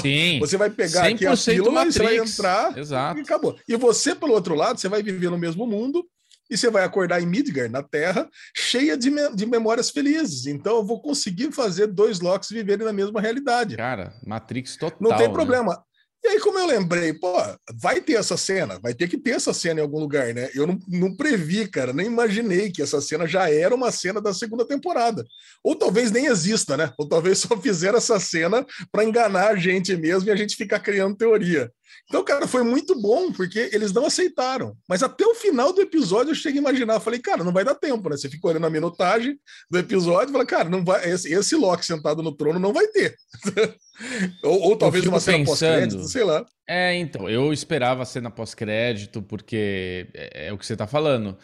Sim. 0.00 0.38
Você 0.40 0.56
vai 0.56 0.70
pegar 0.70 1.06
aqui 1.08 1.26
a 1.26 1.36
pílula, 1.36 1.84
você 1.84 2.02
vai 2.02 2.16
entrar 2.16 2.78
Exato. 2.78 3.18
e 3.18 3.22
acabou. 3.22 3.58
E 3.68 3.76
você, 3.76 4.14
pelo 4.14 4.32
outro 4.32 4.54
lado, 4.54 4.80
você 4.80 4.88
vai 4.88 5.02
viver 5.02 5.30
no 5.30 5.36
mesmo 5.36 5.66
mundo, 5.66 6.08
e 6.50 6.56
você 6.56 6.70
vai 6.70 6.84
acordar 6.84 7.22
em 7.22 7.26
Midgard, 7.26 7.72
na 7.72 7.82
Terra, 7.82 8.28
cheia 8.54 8.96
de, 8.96 9.10
me 9.10 9.34
de 9.34 9.46
memórias 9.46 9.90
felizes. 9.90 10.46
Então 10.46 10.76
eu 10.76 10.84
vou 10.84 11.00
conseguir 11.00 11.52
fazer 11.52 11.86
dois 11.86 12.20
Locks 12.20 12.50
viverem 12.50 12.86
na 12.86 12.92
mesma 12.92 13.20
realidade. 13.20 13.76
Cara, 13.76 14.12
Matrix 14.26 14.76
total. 14.76 14.98
Não 15.00 15.16
tem 15.16 15.28
né? 15.28 15.32
problema. 15.32 15.82
E 16.24 16.28
aí, 16.28 16.40
como 16.40 16.58
eu 16.58 16.64
lembrei, 16.64 17.12
pô, 17.12 17.36
vai 17.82 18.00
ter 18.00 18.14
essa 18.14 18.34
cena, 18.34 18.78
vai 18.78 18.94
ter 18.94 19.08
que 19.08 19.18
ter 19.18 19.32
essa 19.32 19.52
cena 19.52 19.80
em 19.80 19.82
algum 19.82 19.98
lugar, 19.98 20.32
né? 20.32 20.48
Eu 20.54 20.66
não, 20.66 20.78
não 20.88 21.14
previ, 21.14 21.68
cara, 21.68 21.92
nem 21.92 22.06
imaginei 22.06 22.72
que 22.72 22.80
essa 22.80 22.98
cena 22.98 23.26
já 23.26 23.50
era 23.50 23.74
uma 23.74 23.92
cena 23.92 24.22
da 24.22 24.32
segunda 24.32 24.66
temporada. 24.66 25.22
Ou 25.62 25.76
talvez 25.76 26.10
nem 26.10 26.24
exista, 26.24 26.78
né? 26.78 26.90
Ou 26.96 27.06
talvez 27.06 27.40
só 27.46 27.60
fizeram 27.60 27.98
essa 27.98 28.18
cena 28.18 28.64
para 28.90 29.04
enganar 29.04 29.48
a 29.48 29.56
gente 29.56 29.94
mesmo 29.98 30.30
e 30.30 30.32
a 30.32 30.36
gente 30.36 30.56
ficar 30.56 30.80
criando 30.80 31.14
teoria. 31.14 31.70
Então, 32.08 32.24
cara, 32.24 32.46
foi 32.46 32.62
muito 32.62 33.00
bom, 33.00 33.32
porque 33.32 33.70
eles 33.72 33.92
não 33.92 34.06
aceitaram. 34.06 34.76
Mas 34.88 35.02
até 35.02 35.24
o 35.24 35.34
final 35.34 35.72
do 35.72 35.80
episódio 35.80 36.30
eu 36.30 36.34
cheguei 36.34 36.58
a 36.58 36.62
imaginar, 36.62 37.00
falei, 37.00 37.20
cara, 37.20 37.42
não 37.42 37.52
vai 37.52 37.64
dar 37.64 37.74
tempo, 37.74 38.08
né? 38.08 38.16
Você 38.16 38.28
fica 38.28 38.48
olhando 38.48 38.66
a 38.66 38.70
minutagem 38.70 39.38
do 39.70 39.78
episódio 39.78 40.30
e 40.30 40.32
fala, 40.32 40.46
cara, 40.46 40.68
não 40.68 40.84
vai, 40.84 41.08
esse, 41.10 41.32
esse 41.32 41.56
Loki 41.56 41.86
sentado 41.86 42.22
no 42.22 42.36
trono 42.36 42.58
não 42.58 42.72
vai 42.72 42.86
ter. 42.88 43.16
ou, 44.44 44.60
ou, 44.60 44.76
talvez 44.76 45.06
uma 45.06 45.20
cena 45.20 45.44
pós-crédito, 45.44 46.06
sei 46.08 46.24
lá. 46.24 46.44
É, 46.68 46.94
então, 46.94 47.28
eu 47.28 47.52
esperava 47.52 48.02
a 48.02 48.06
cena 48.06 48.30
pós-crédito, 48.30 49.22
porque 49.22 50.08
é, 50.14 50.48
é, 50.48 50.52
o 50.52 50.58
que 50.58 50.66
você 50.66 50.76
tá 50.76 50.86
falando. 50.86 51.36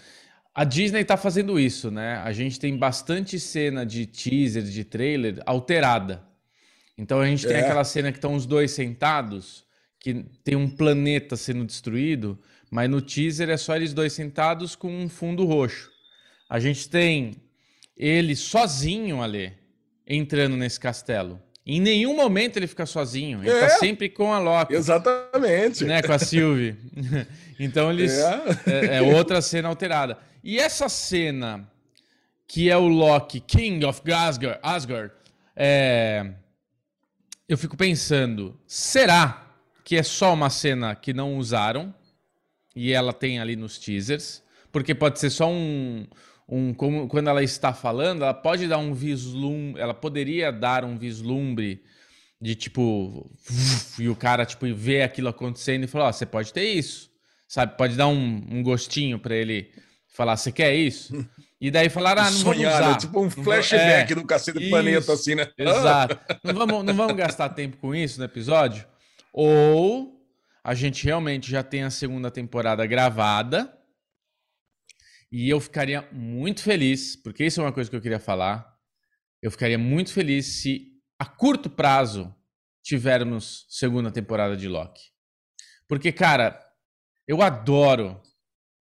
A 0.54 0.64
Disney 0.64 1.04
tá 1.04 1.16
fazendo 1.16 1.58
isso, 1.58 1.90
né? 1.90 2.16
A 2.24 2.32
gente 2.32 2.58
tem 2.58 2.76
bastante 2.76 3.38
cena 3.38 3.86
de 3.86 4.04
teaser, 4.04 4.64
de 4.64 4.84
trailer 4.84 5.40
alterada. 5.46 6.28
Então 7.00 7.18
a 7.18 7.26
gente 7.26 7.46
tem 7.46 7.56
é. 7.56 7.60
aquela 7.60 7.82
cena 7.82 8.12
que 8.12 8.18
estão 8.18 8.34
os 8.34 8.44
dois 8.44 8.72
sentados, 8.72 9.64
que 10.00 10.24
tem 10.42 10.56
um 10.56 10.68
planeta 10.68 11.36
sendo 11.36 11.64
destruído, 11.64 12.38
mas 12.70 12.88
no 12.88 13.02
teaser 13.02 13.50
é 13.50 13.56
só 13.56 13.76
eles 13.76 13.92
dois 13.92 14.14
sentados 14.14 14.74
com 14.74 14.90
um 14.90 15.08
fundo 15.08 15.44
roxo. 15.44 15.90
A 16.48 16.58
gente 16.58 16.88
tem 16.88 17.34
ele 17.96 18.34
sozinho 18.34 19.22
ali, 19.22 19.52
entrando 20.06 20.56
nesse 20.56 20.80
castelo. 20.80 21.40
Em 21.66 21.78
nenhum 21.78 22.16
momento 22.16 22.56
ele 22.56 22.66
fica 22.66 22.86
sozinho. 22.86 23.40
Ele 23.40 23.50
tá 23.50 23.56
é. 23.56 23.68
tá 23.68 23.76
sempre 23.76 24.08
com 24.08 24.32
a 24.32 24.38
Loki. 24.38 24.74
Exatamente. 24.74 25.84
Né, 25.84 26.02
com 26.02 26.12
a 26.12 26.18
Sylvie. 26.18 26.76
então 27.60 27.90
eles. 27.90 28.18
É. 28.18 28.42
É, 28.66 28.96
é. 28.96 29.02
outra 29.02 29.42
cena 29.42 29.68
alterada. 29.68 30.18
E 30.42 30.58
essa 30.58 30.88
cena, 30.88 31.70
que 32.48 32.70
é 32.70 32.76
o 32.76 32.88
Loki, 32.88 33.38
King 33.40 33.84
of 33.84 34.00
Asgard, 34.10 34.58
Asgard 34.62 35.12
é... 35.54 36.32
eu 37.46 37.58
fico 37.58 37.76
pensando: 37.76 38.58
será 38.66 39.49
que 39.90 39.96
é 39.96 40.04
só 40.04 40.34
uma 40.34 40.48
cena 40.48 40.94
que 40.94 41.12
não 41.12 41.36
usaram? 41.36 41.92
E 42.76 42.92
ela 42.92 43.12
tem 43.12 43.40
ali 43.40 43.56
nos 43.56 43.76
teasers? 43.76 44.40
Porque 44.70 44.94
pode 44.94 45.18
ser 45.18 45.30
só 45.30 45.50
um, 45.50 46.06
um 46.48 46.72
como, 46.72 47.08
quando 47.08 47.26
ela 47.26 47.42
está 47.42 47.74
falando, 47.74 48.22
ela 48.22 48.32
pode 48.32 48.68
dar 48.68 48.78
um 48.78 48.94
vislumbre, 48.94 49.82
ela 49.82 49.92
poderia 49.92 50.52
dar 50.52 50.84
um 50.84 50.96
vislumbre 50.96 51.82
de 52.40 52.54
tipo 52.54 53.28
e 53.98 54.08
o 54.08 54.14
cara 54.14 54.46
tipo 54.46 54.72
ver 54.72 55.02
aquilo 55.02 55.28
acontecendo 55.28 55.82
e 55.82 55.88
falar, 55.88 56.04
ó, 56.04 56.08
oh, 56.10 56.12
você 56.12 56.24
pode 56.24 56.52
ter 56.52 56.66
isso, 56.66 57.10
sabe? 57.48 57.76
Pode 57.76 57.96
dar 57.96 58.06
um, 58.06 58.46
um 58.48 58.62
gostinho 58.62 59.18
para 59.18 59.34
ele 59.34 59.72
falar, 60.06 60.36
você 60.36 60.52
quer 60.52 60.72
isso? 60.72 61.12
E 61.60 61.68
daí 61.68 61.88
falaram, 61.88 62.22
ah, 62.22 62.30
não 62.30 62.38
Sonhar, 62.38 62.70
vamos 62.70 62.78
usar. 62.78 62.92
Né? 62.92 62.98
Tipo 62.98 63.20
um 63.22 63.28
flashback 63.28 64.12
é, 64.12 64.14
do 64.14 64.24
Cacete 64.24 64.60
do 64.60 64.70
Planeta, 64.70 65.12
assim, 65.14 65.34
né? 65.34 65.48
Exato. 65.58 66.16
Não 66.44 66.54
vamos, 66.54 66.84
não 66.84 66.94
vamos 66.94 67.16
gastar 67.16 67.48
tempo 67.48 67.76
com 67.78 67.92
isso 67.92 68.20
no 68.20 68.24
episódio? 68.24 68.86
Ou 69.32 70.20
a 70.62 70.74
gente 70.74 71.04
realmente 71.04 71.50
já 71.50 71.62
tem 71.62 71.82
a 71.82 71.90
segunda 71.90 72.30
temporada 72.30 72.84
gravada 72.86 73.76
e 75.32 75.48
eu 75.48 75.60
ficaria 75.60 76.08
muito 76.12 76.62
feliz, 76.62 77.14
porque 77.14 77.44
isso 77.44 77.60
é 77.60 77.64
uma 77.64 77.72
coisa 77.72 77.88
que 77.88 77.94
eu 77.94 78.00
queria 78.00 78.18
falar. 78.18 78.68
Eu 79.40 79.50
ficaria 79.50 79.78
muito 79.78 80.12
feliz 80.12 80.46
se 80.46 80.88
a 81.18 81.24
curto 81.24 81.70
prazo 81.70 82.34
tivermos 82.82 83.66
segunda 83.68 84.10
temporada 84.10 84.56
de 84.56 84.68
Loki. 84.68 85.02
Porque, 85.88 86.10
cara, 86.10 86.58
eu 87.28 87.42
adoro, 87.42 88.20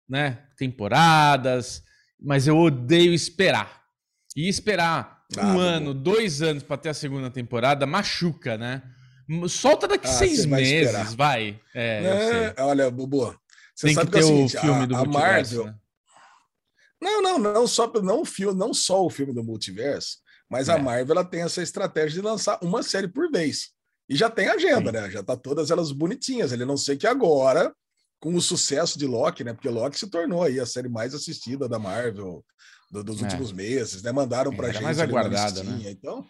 né, 0.08 0.48
temporadas, 0.58 1.84
mas 2.20 2.48
eu 2.48 2.58
odeio 2.58 3.13
esperar. 3.13 3.84
E 4.36 4.48
esperar 4.48 5.25
ah, 5.38 5.48
um 5.48 5.60
ano, 5.60 5.94
bom. 5.94 6.01
dois 6.01 6.42
anos 6.42 6.63
para 6.63 6.77
ter 6.77 6.89
a 6.89 6.94
segunda 6.94 7.30
temporada 7.30 7.86
machuca, 7.86 8.58
né? 8.58 8.84
Solta 9.50 9.88
daqui 9.88 10.07
ah, 10.07 10.12
seis 10.12 10.46
meses, 10.46 11.13
vai. 11.13 11.51
vai. 11.51 11.62
É, 11.75 12.53
é 12.57 12.63
olha, 12.63 12.89
Bubu, 12.89 13.36
você 13.75 13.88
Tem 13.88 13.96
sabe 13.96 14.12
que, 14.12 14.17
que 14.17 14.24
é 14.24 14.25
o, 14.25 14.27
seguinte, 14.27 14.60
filme 14.60 14.84
a, 14.84 14.86
do 14.86 14.96
a 14.96 15.05
Marvel, 15.05 15.65
né? 15.65 15.75
Não, 17.01 17.22
não, 17.22 17.38
não 17.38 17.67
só 17.67 17.91
não 18.01 18.22
o 18.22 18.25
filme, 18.25 18.57
não 18.57 18.74
só 18.74 19.05
o 19.05 19.10
filme 19.10 19.34
do 19.34 19.43
multiverso, 19.43 20.17
mas 20.50 20.67
é. 20.67 20.74
a 20.74 20.79
Marvel 20.79 21.15
ela 21.15 21.25
tem 21.25 21.41
essa 21.41 21.62
estratégia 21.62 22.22
de 22.22 22.27
lançar 22.27 22.57
uma 22.62 22.81
série 22.81 23.07
por 23.07 23.29
vez. 23.29 23.69
E 24.10 24.15
já 24.15 24.29
tem 24.29 24.48
agenda, 24.48 24.91
Sim. 24.91 24.98
né? 24.98 25.12
Já 25.12 25.22
tá 25.22 25.36
todas 25.36 25.69
elas 25.69 25.91
bonitinhas. 25.91 26.51
Ele 26.51 26.65
não 26.65 26.77
sei 26.77 26.96
que 26.96 27.05
agora, 27.05 27.74
com 28.19 28.34
o 28.34 28.41
sucesso 28.41 28.98
de 28.98 29.05
Loki, 29.05 29.43
né? 29.43 29.53
Porque 29.53 29.69
Loki 29.69 30.00
se 30.00 30.10
tornou 30.10 30.43
aí 30.43 30.60
a 30.60 30.65
série 30.65 30.89
mais 30.89 31.13
assistida 31.13 31.67
da 31.67 31.77
Marvel 31.77 32.43
do, 32.89 33.03
dos 33.03 33.19
é. 33.19 33.24
últimos 33.24 33.51
meses, 33.51 34.01
né? 34.01 34.12
Mandaram 34.12 34.55
pra 34.55 34.72
gente 34.72 34.81
mais 34.81 35.00
aguardada, 35.00 35.62
né? 35.63 35.91
Então, 35.91 36.25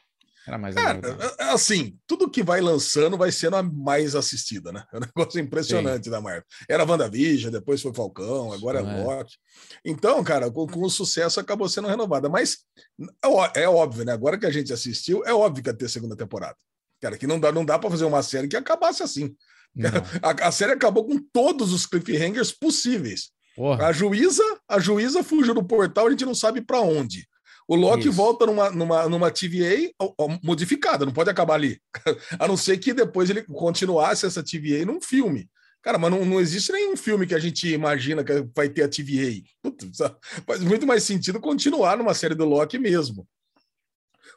era 0.47 0.57
mais 0.57 0.73
Cara, 0.73 1.01
é, 1.39 1.43
é 1.43 1.49
assim, 1.49 1.97
tudo 2.07 2.29
que 2.29 2.41
vai 2.41 2.61
lançando 2.61 3.17
vai 3.17 3.31
sendo 3.31 3.57
a 3.57 3.63
mais 3.63 4.15
assistida, 4.15 4.71
né? 4.71 4.83
É 4.93 4.97
um 4.97 5.01
negócio 5.01 5.39
impressionante 5.39 6.05
Sim. 6.05 6.09
da 6.09 6.21
Marvel. 6.21 6.43
Era 6.69 6.85
WandaVision, 6.85 7.51
depois 7.51 7.81
foi 7.81 7.93
Falcão, 7.93 8.53
agora 8.53 8.79
é, 8.79 8.81
é 8.81 9.03
Loki. 9.03 9.35
Então, 9.83 10.23
cara, 10.23 10.49
com, 10.49 10.65
com, 10.65 10.81
o 10.81 10.89
sucesso 10.89 11.39
acabou 11.39 11.67
sendo 11.67 11.87
renovada. 11.87 12.29
Mas 12.29 12.59
é 13.53 13.67
óbvio, 13.67 14.05
né? 14.05 14.13
Agora 14.13 14.37
que 14.37 14.45
a 14.45 14.51
gente 14.51 14.71
assistiu, 14.71 15.23
é 15.25 15.33
óbvio 15.33 15.63
que 15.63 15.69
ia 15.69 15.73
ter 15.73 15.89
segunda 15.89 16.15
temporada. 16.15 16.55
Cara, 17.01 17.17
que 17.17 17.27
não 17.27 17.39
dá, 17.39 17.51
não 17.51 17.65
dá 17.65 17.77
para 17.77 17.89
fazer 17.89 18.05
uma 18.05 18.23
série 18.23 18.47
que 18.47 18.57
acabasse 18.57 19.03
assim. 19.03 19.35
A, 20.23 20.47
a, 20.47 20.51
série 20.51 20.71
acabou 20.71 21.05
com 21.05 21.19
todos 21.31 21.71
os 21.71 21.85
cliffhangers 21.85 22.51
possíveis. 22.51 23.29
Porra. 23.55 23.87
A 23.87 23.91
juíza, 23.91 24.43
a 24.67 24.79
juíza 24.79 25.23
fugiu 25.23 25.53
do 25.53 25.63
portal, 25.63 26.07
a 26.07 26.09
gente 26.09 26.25
não 26.25 26.33
sabe 26.33 26.61
para 26.61 26.79
onde. 26.79 27.27
O 27.67 27.75
Loki 27.75 28.07
Isso. 28.07 28.13
volta 28.13 28.45
numa, 28.45 28.71
numa, 28.71 29.09
numa 29.09 29.31
TVA 29.31 29.91
modificada, 30.41 31.05
não 31.05 31.11
pode 31.11 31.29
acabar 31.29 31.55
ali. 31.55 31.81
A 32.39 32.47
não 32.47 32.55
ser 32.55 32.77
que 32.77 32.93
depois 32.93 33.29
ele 33.29 33.43
continuasse 33.43 34.25
essa 34.25 34.41
TVA 34.43 34.85
num 34.85 35.01
filme. 35.01 35.49
Cara, 35.81 35.97
mas 35.97 36.11
não, 36.11 36.25
não 36.25 36.39
existe 36.39 36.71
nenhum 36.71 36.95
filme 36.95 37.27
que 37.27 37.35
a 37.35 37.39
gente 37.39 37.67
imagina 37.67 38.23
que 38.23 38.45
vai 38.55 38.69
ter 38.69 38.83
a 38.83 38.89
TVA. 38.89 39.41
Putz, 39.61 39.97
faz 40.45 40.61
muito 40.61 40.87
mais 40.87 41.03
sentido 41.03 41.39
continuar 41.39 41.97
numa 41.97 42.13
série 42.13 42.35
do 42.35 42.45
Loki 42.45 42.79
mesmo. 42.79 43.27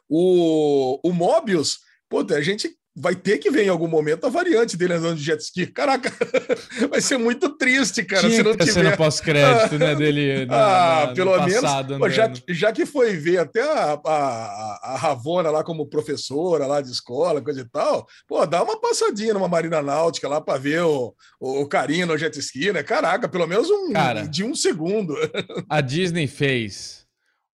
O, 0.07 0.99
o 1.03 1.13
Mobius, 1.13 1.79
puta, 2.09 2.35
a 2.35 2.41
gente 2.41 2.77
vai 2.95 3.15
ter 3.15 3.37
que 3.37 3.49
ver 3.49 3.65
em 3.65 3.69
algum 3.69 3.87
momento 3.87 4.25
a 4.25 4.29
variante 4.29 4.75
dele 4.75 4.93
andando 4.93 5.15
de 5.15 5.23
jet 5.23 5.41
ski. 5.41 5.65
Caraca, 5.67 6.11
vai 6.89 6.99
ser 6.99 7.17
muito 7.17 7.49
triste, 7.49 8.03
cara, 8.03 8.21
Tinha 8.21 8.35
se 8.35 8.43
não 8.43 8.51
tiver. 8.51 8.71
cena 8.71 8.97
pós-crédito, 8.97 9.77
né, 9.77 9.95
dele 9.95 10.45
na, 10.47 10.55
ah, 10.55 11.05
na, 11.07 11.13
pelo 11.13 11.45
menos, 11.45 12.13
já, 12.13 12.31
já 12.49 12.71
que 12.71 12.85
foi 12.85 13.15
ver 13.15 13.39
até 13.39 13.61
a, 13.61 13.99
a, 14.05 14.79
a 14.93 14.97
Ravona 14.97 15.49
lá 15.49 15.63
como 15.63 15.87
professora 15.87 16.67
lá 16.67 16.81
de 16.81 16.91
escola, 16.91 17.41
coisa 17.41 17.61
e 17.61 17.69
tal, 17.69 18.05
pô, 18.27 18.45
dá 18.45 18.61
uma 18.61 18.79
passadinha 18.79 19.33
numa 19.33 19.47
marina 19.47 19.81
náutica 19.81 20.27
lá 20.27 20.41
para 20.41 20.59
ver 20.59 20.81
o, 20.81 21.15
o, 21.39 21.61
o 21.61 21.67
carinho 21.67 22.07
no 22.07 22.17
jet 22.17 22.37
ski, 22.39 22.73
né? 22.73 22.83
Caraca, 22.83 23.29
pelo 23.29 23.47
menos 23.47 23.69
um 23.69 23.93
cara, 23.93 24.27
de 24.27 24.43
um 24.43 24.53
segundo. 24.53 25.15
A 25.69 25.79
Disney 25.81 26.27
fez 26.27 27.05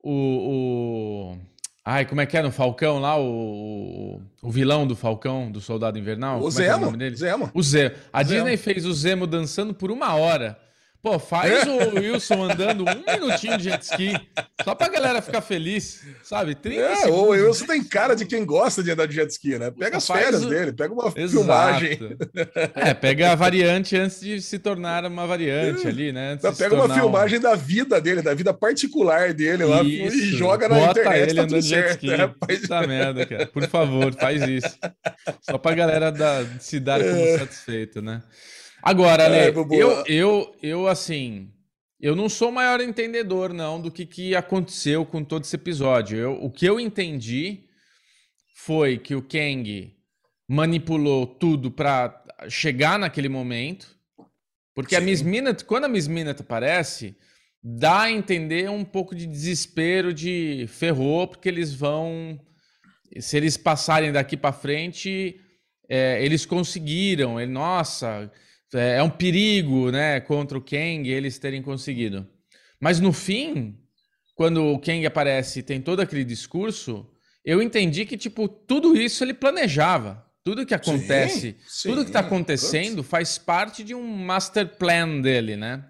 o... 0.03 1.36
o 1.36 1.56
Ai, 1.89 2.06
como 2.06 2.20
é 2.20 2.25
que 2.25 2.36
é 2.36 2.41
no 2.41 2.51
Falcão 2.51 3.00
lá, 3.00 3.17
o, 3.17 4.20
o 4.41 4.51
vilão 4.51 4.86
do 4.86 4.94
Falcão, 4.94 5.50
do 5.50 5.62
Soldado 5.62 5.98
Invernal? 5.98 6.41
O 6.41 6.50
é 6.50 6.51
Zemo. 6.51 6.70
É 6.70 6.75
o, 6.75 6.79
nome 6.82 7.15
Zemo. 7.15 7.50
o 7.53 7.63
Zemo. 7.63 7.96
A 8.12 8.24
Zemo. 8.25 8.44
Disney 8.44 8.58
fez 8.58 8.86
o 8.86 8.91
Zemo 8.91 9.25
dançando 9.25 9.74
por 9.74 9.89
uma 9.89 10.13
hora. 10.13 10.60
Pô, 11.07 11.17
faz 11.19 11.65
o 11.65 11.97
Wilson 11.97 12.43
andando 12.43 12.83
um 12.83 13.13
minutinho 13.13 13.57
de 13.57 13.63
jet 13.63 13.81
ski, 13.81 14.11
só 14.61 14.75
pra 14.75 14.89
galera 14.89 15.21
ficar 15.21 15.39
feliz, 15.39 16.01
sabe? 16.21 16.53
30 16.53 16.81
é, 16.81 16.95
segundos. 16.97 17.21
o 17.21 17.29
Wilson 17.29 17.65
tem 17.65 17.81
cara 17.81 18.13
de 18.13 18.25
quem 18.25 18.45
gosta 18.45 18.83
de 18.83 18.91
andar 18.91 19.07
de 19.07 19.15
jet 19.15 19.31
ski, 19.31 19.57
né? 19.57 19.71
Pega 19.71 19.97
as 19.97 20.05
férias 20.05 20.43
o... 20.43 20.49
dele, 20.49 20.73
pega 20.73 20.93
uma 20.93 21.07
Exato. 21.15 21.29
filmagem. 21.29 22.17
É, 22.75 22.93
pega 22.93 23.31
a 23.31 23.35
variante 23.35 23.95
antes 23.95 24.19
de 24.19 24.41
se 24.41 24.59
tornar 24.59 25.05
uma 25.05 25.25
variante 25.25 25.87
ali, 25.87 26.11
né? 26.11 26.33
Então, 26.33 26.53
pega 26.53 26.75
uma 26.75 26.93
filmagem 26.93 27.39
um... 27.39 27.41
da 27.41 27.55
vida 27.55 28.01
dele, 28.01 28.21
da 28.21 28.33
vida 28.33 28.53
particular 28.53 29.33
dele 29.33 29.63
lá 29.63 29.81
isso. 29.83 30.13
e 30.13 30.25
joga 30.35 30.67
na 30.67 30.75
Bota 30.75 30.99
internet. 30.99 31.21
Ele 31.21 31.35
tá 31.35 31.41
andando 31.43 31.61
de 31.61 31.67
jet 31.69 31.89
ski. 31.91 32.11
É, 32.11 32.27
Puta 32.27 32.85
merda, 32.85 33.25
cara. 33.25 33.45
Por 33.47 33.65
favor, 33.69 34.13
faz 34.13 34.41
isso. 34.41 34.77
Só 35.41 35.57
pra 35.57 35.73
galera 35.73 36.11
da, 36.11 36.43
se 36.59 36.81
dar 36.81 36.99
como 36.99 37.15
é. 37.15 37.37
satisfeita, 37.37 38.01
né? 38.01 38.21
Agora, 38.88 39.24
é, 39.24 39.50
eu, 39.50 40.06
eu, 40.08 40.56
eu, 40.63 40.88
assim, 40.88 41.51
eu 42.00 42.15
não 42.15 42.29
sou 42.29 42.48
o 42.48 42.53
maior 42.53 42.79
entendedor, 42.79 43.51
não, 43.51 43.82
do 43.82 43.91
que, 43.91 44.06
que 44.06 44.34
aconteceu 44.34 45.06
com 45.06 45.25
todo 45.25 45.44
esse 45.44 45.58
episódio. 45.58 46.17
Eu, 46.17 46.41
o 46.41 46.50
que 46.50 46.65
eu 46.65 46.79
entendi 46.79 47.65
foi 48.56 48.98
que 48.98 49.13
o 49.13 49.22
Kang 49.22 49.94
manipulou 50.48 51.27
tudo 51.27 51.70
para 51.70 52.24
chegar 52.48 52.98
naquele 52.98 53.27
momento. 53.27 53.94
Porque 54.74 54.96
Sim. 54.96 55.01
a 55.01 55.03
Miss 55.03 55.22
Minute, 55.22 55.65
quando 55.65 55.84
a 55.84 55.89
Miss 55.89 56.08
Minute 56.08 56.41
aparece, 56.41 57.17
dá 57.62 58.03
a 58.03 58.12
entender 58.12 58.70
um 58.70 58.86
pouco 58.86 59.13
de 59.13 59.27
desespero 59.27 60.13
de 60.13 60.65
ferrou, 60.70 61.27
porque 61.27 61.50
eles 61.50 61.74
vão. 61.74 62.39
Se 63.20 63.36
eles 63.36 63.58
passarem 63.58 64.13
daqui 64.13 64.38
para 64.38 64.53
frente, 64.53 65.41
é, 65.89 66.24
eles 66.24 66.46
conseguiram. 66.46 67.38
Ele, 67.38 67.51
nossa, 67.51 68.32
é, 68.74 68.97
é 68.97 69.03
um 69.03 69.09
perigo, 69.09 69.91
né, 69.91 70.19
contra 70.19 70.57
o 70.57 70.62
Kang 70.62 71.07
eles 71.09 71.38
terem 71.38 71.62
conseguido. 71.62 72.27
Mas 72.79 73.00
no 73.00 73.12
fim, 73.13 73.77
quando 74.36 74.63
o 74.63 74.79
Kang 74.79 75.05
aparece 75.05 75.59
e 75.59 75.63
tem 75.63 75.81
todo 75.81 76.00
aquele 76.00 76.24
discurso, 76.24 77.09
eu 77.43 77.62
entendi 77.62 78.05
que 78.05 78.17
tipo 78.17 78.47
tudo 78.47 78.95
isso 78.95 79.24
ele 79.24 79.33
planejava. 79.33 80.25
Tudo 80.43 80.65
que 80.65 80.74
acontece, 80.74 81.57
sim, 81.59 81.65
sim, 81.67 81.89
tudo 81.89 82.03
que 82.03 82.09
está 82.09 82.21
acontecendo 82.21 83.03
faz 83.03 83.38
parte 83.38 83.83
de 83.83 83.93
um 83.93 84.07
master 84.07 84.77
plan 84.77 85.19
dele, 85.19 85.57
né? 85.57 85.83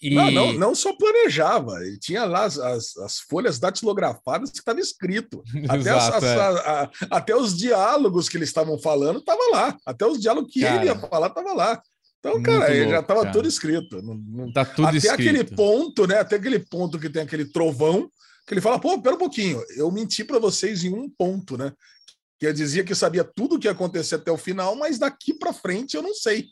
E... 0.00 0.14
Não, 0.14 0.30
não, 0.30 0.52
não 0.52 0.74
só 0.74 0.94
planejava, 0.94 1.84
ele 1.84 1.98
tinha 1.98 2.24
lá 2.24 2.44
as, 2.44 2.56
as, 2.58 2.96
as 2.98 3.18
folhas 3.18 3.58
datilografadas 3.58 4.50
que 4.50 4.58
estava 4.58 4.80
escrito. 4.80 5.42
Até, 5.68 5.90
Exato, 5.90 6.16
as, 6.16 6.24
é. 6.24 6.36
a, 6.36 6.82
a, 6.82 6.90
até 7.10 7.34
os 7.34 7.56
diálogos 7.56 8.28
que 8.28 8.36
eles 8.36 8.48
estavam 8.48 8.78
falando 8.78 9.18
estava 9.18 9.42
lá. 9.50 9.76
Até 9.84 10.06
os 10.06 10.20
diálogos 10.20 10.52
que 10.52 10.60
Cara, 10.60 10.76
ele 10.76 10.86
ia 10.86 10.98
falar 10.98 11.28
estava 11.28 11.52
lá. 11.52 11.82
Então, 12.20 12.42
cara, 12.42 12.72
louco, 12.72 12.90
já 12.90 13.00
estava 13.00 13.32
tudo 13.32 13.48
escrito. 13.48 14.02
Não, 14.02 14.14
não... 14.14 14.52
Tá 14.52 14.64
tudo 14.64 14.88
Até 14.88 14.98
escrito. 14.98 15.14
aquele 15.14 15.44
ponto, 15.44 16.06
né? 16.06 16.18
Até 16.18 16.36
aquele 16.36 16.58
ponto 16.58 16.98
que 16.98 17.08
tem 17.08 17.22
aquele 17.22 17.44
trovão, 17.44 18.10
que 18.46 18.54
ele 18.54 18.60
fala, 18.60 18.78
pô, 18.78 19.00
pera 19.00 19.14
um 19.14 19.18
pouquinho, 19.18 19.62
eu 19.76 19.90
menti 19.90 20.24
para 20.24 20.38
vocês 20.38 20.82
em 20.82 20.92
um 20.92 21.08
ponto, 21.08 21.56
né? 21.56 21.72
Que 22.38 22.46
eu 22.46 22.52
dizia 22.52 22.84
que 22.84 22.94
sabia 22.94 23.24
tudo 23.24 23.56
o 23.56 23.58
que 23.58 23.66
ia 23.66 23.72
acontecer 23.72 24.16
até 24.16 24.30
o 24.30 24.38
final, 24.38 24.74
mas 24.74 24.98
daqui 24.98 25.34
para 25.34 25.52
frente 25.52 25.94
eu 25.94 26.02
não 26.02 26.14
sei. 26.14 26.46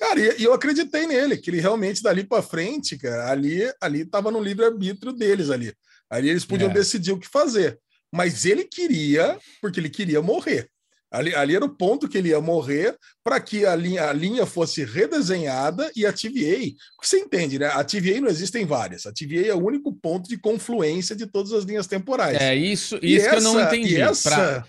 Cara, 0.00 0.18
e, 0.18 0.40
e, 0.40 0.44
eu 0.44 0.54
acreditei 0.54 1.06
nele, 1.06 1.36
que 1.36 1.50
ele 1.50 1.60
realmente 1.60 2.02
dali 2.02 2.24
para 2.24 2.42
frente, 2.42 2.96
cara, 2.96 3.30
ali 3.30 3.70
ali 3.78 4.00
estava 4.00 4.30
no 4.30 4.42
livre-arbítrio 4.42 5.12
deles 5.12 5.50
ali. 5.50 5.74
Ali 6.08 6.30
eles 6.30 6.46
podiam 6.46 6.70
é. 6.70 6.72
decidir 6.72 7.12
o 7.12 7.18
que 7.18 7.28
fazer. 7.28 7.78
Mas 8.10 8.46
ele 8.46 8.64
queria, 8.64 9.38
porque 9.60 9.78
ele 9.78 9.90
queria 9.90 10.22
morrer. 10.22 10.68
Ali, 11.12 11.34
ali 11.34 11.54
era 11.54 11.64
o 11.64 11.76
ponto 11.76 12.08
que 12.08 12.16
ele 12.16 12.30
ia 12.30 12.40
morrer 12.40 12.96
para 13.22 13.40
que 13.40 13.66
a 13.66 13.74
linha, 13.76 14.08
a 14.08 14.12
linha 14.12 14.46
fosse 14.46 14.84
redesenhada 14.84 15.90
e 15.94 16.06
a 16.06 16.12
TVA. 16.12 16.72
Você 17.02 17.18
entende, 17.18 17.58
né? 17.58 17.66
A 17.66 17.84
TVA 17.84 18.20
não 18.20 18.28
existem 18.28 18.64
várias. 18.64 19.06
A 19.06 19.12
TVA 19.12 19.48
é 19.48 19.54
o 19.54 19.64
único 19.64 19.92
ponto 19.92 20.28
de 20.28 20.38
confluência 20.38 21.14
de 21.14 21.26
todas 21.26 21.52
as 21.52 21.64
linhas 21.64 21.86
temporais. 21.86 22.40
É 22.40 22.54
isso, 22.54 22.98
isso 23.02 23.26
essa, 23.26 23.30
que 23.30 23.36
eu 23.36 23.42
não 23.42 23.60
entendi. 23.60 24.00
Essa... 24.00 24.30
Pra... 24.30 24.66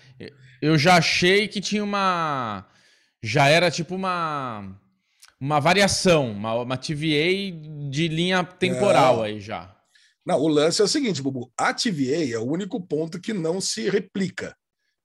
Eu 0.61 0.77
já 0.77 0.97
achei 0.97 1.47
que 1.47 1.61
tinha 1.61 1.83
uma. 1.83 2.67
Já 3.23 3.47
era 3.47 3.71
tipo 3.71 3.95
uma. 3.95 4.80
Uma 5.41 5.59
variação, 5.59 6.31
uma, 6.31 6.53
uma 6.53 6.77
TVA 6.77 7.51
de 7.89 8.07
linha 8.07 8.43
temporal 8.43 9.25
é... 9.25 9.29
aí 9.29 9.39
já. 9.39 9.75
Não, 10.23 10.39
o 10.39 10.47
lance 10.47 10.79
é 10.79 10.85
o 10.85 10.87
seguinte, 10.87 11.19
Bubu. 11.19 11.51
A 11.57 11.73
TVA 11.73 12.31
é 12.31 12.37
o 12.37 12.45
único 12.45 12.79
ponto 12.79 13.19
que 13.19 13.33
não 13.33 13.59
se 13.59 13.89
replica. 13.89 14.55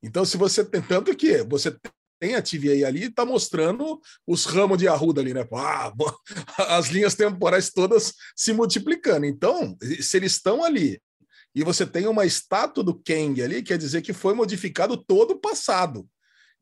Então, 0.03 0.27
se 0.27 0.37
você 0.37 0.63
tem 0.63 0.83
tanto 0.83 1.17
que 1.17 1.43
você 1.45 1.75
tem 2.21 2.35
a 2.35 2.43
TVA 2.43 2.87
ali, 2.87 3.05
está 3.05 3.25
mostrando 3.25 3.99
os 4.27 4.45
ramos 4.45 4.77
de 4.77 4.87
arruda 4.87 5.23
ali, 5.23 5.33
né? 5.33 5.49
Ah, 5.55 5.91
as 6.77 6.89
linhas 6.89 7.15
temporais 7.15 7.71
todas 7.71 8.13
se 8.37 8.53
multiplicando. 8.53 9.25
Então, 9.25 9.75
se 10.03 10.19
eles 10.19 10.33
estão 10.33 10.63
ali 10.63 11.01
e 11.55 11.65
você 11.65 11.87
tem 11.87 12.07
uma 12.07 12.27
estátua 12.27 12.85
do 12.85 12.95
Kang 12.95 13.41
ali, 13.43 13.63
quer 13.63 13.79
dizer 13.79 14.03
que 14.03 14.13
foi 14.13 14.35
modificado 14.35 14.99
todo 14.99 15.31
o 15.31 15.41
passado. 15.41 16.07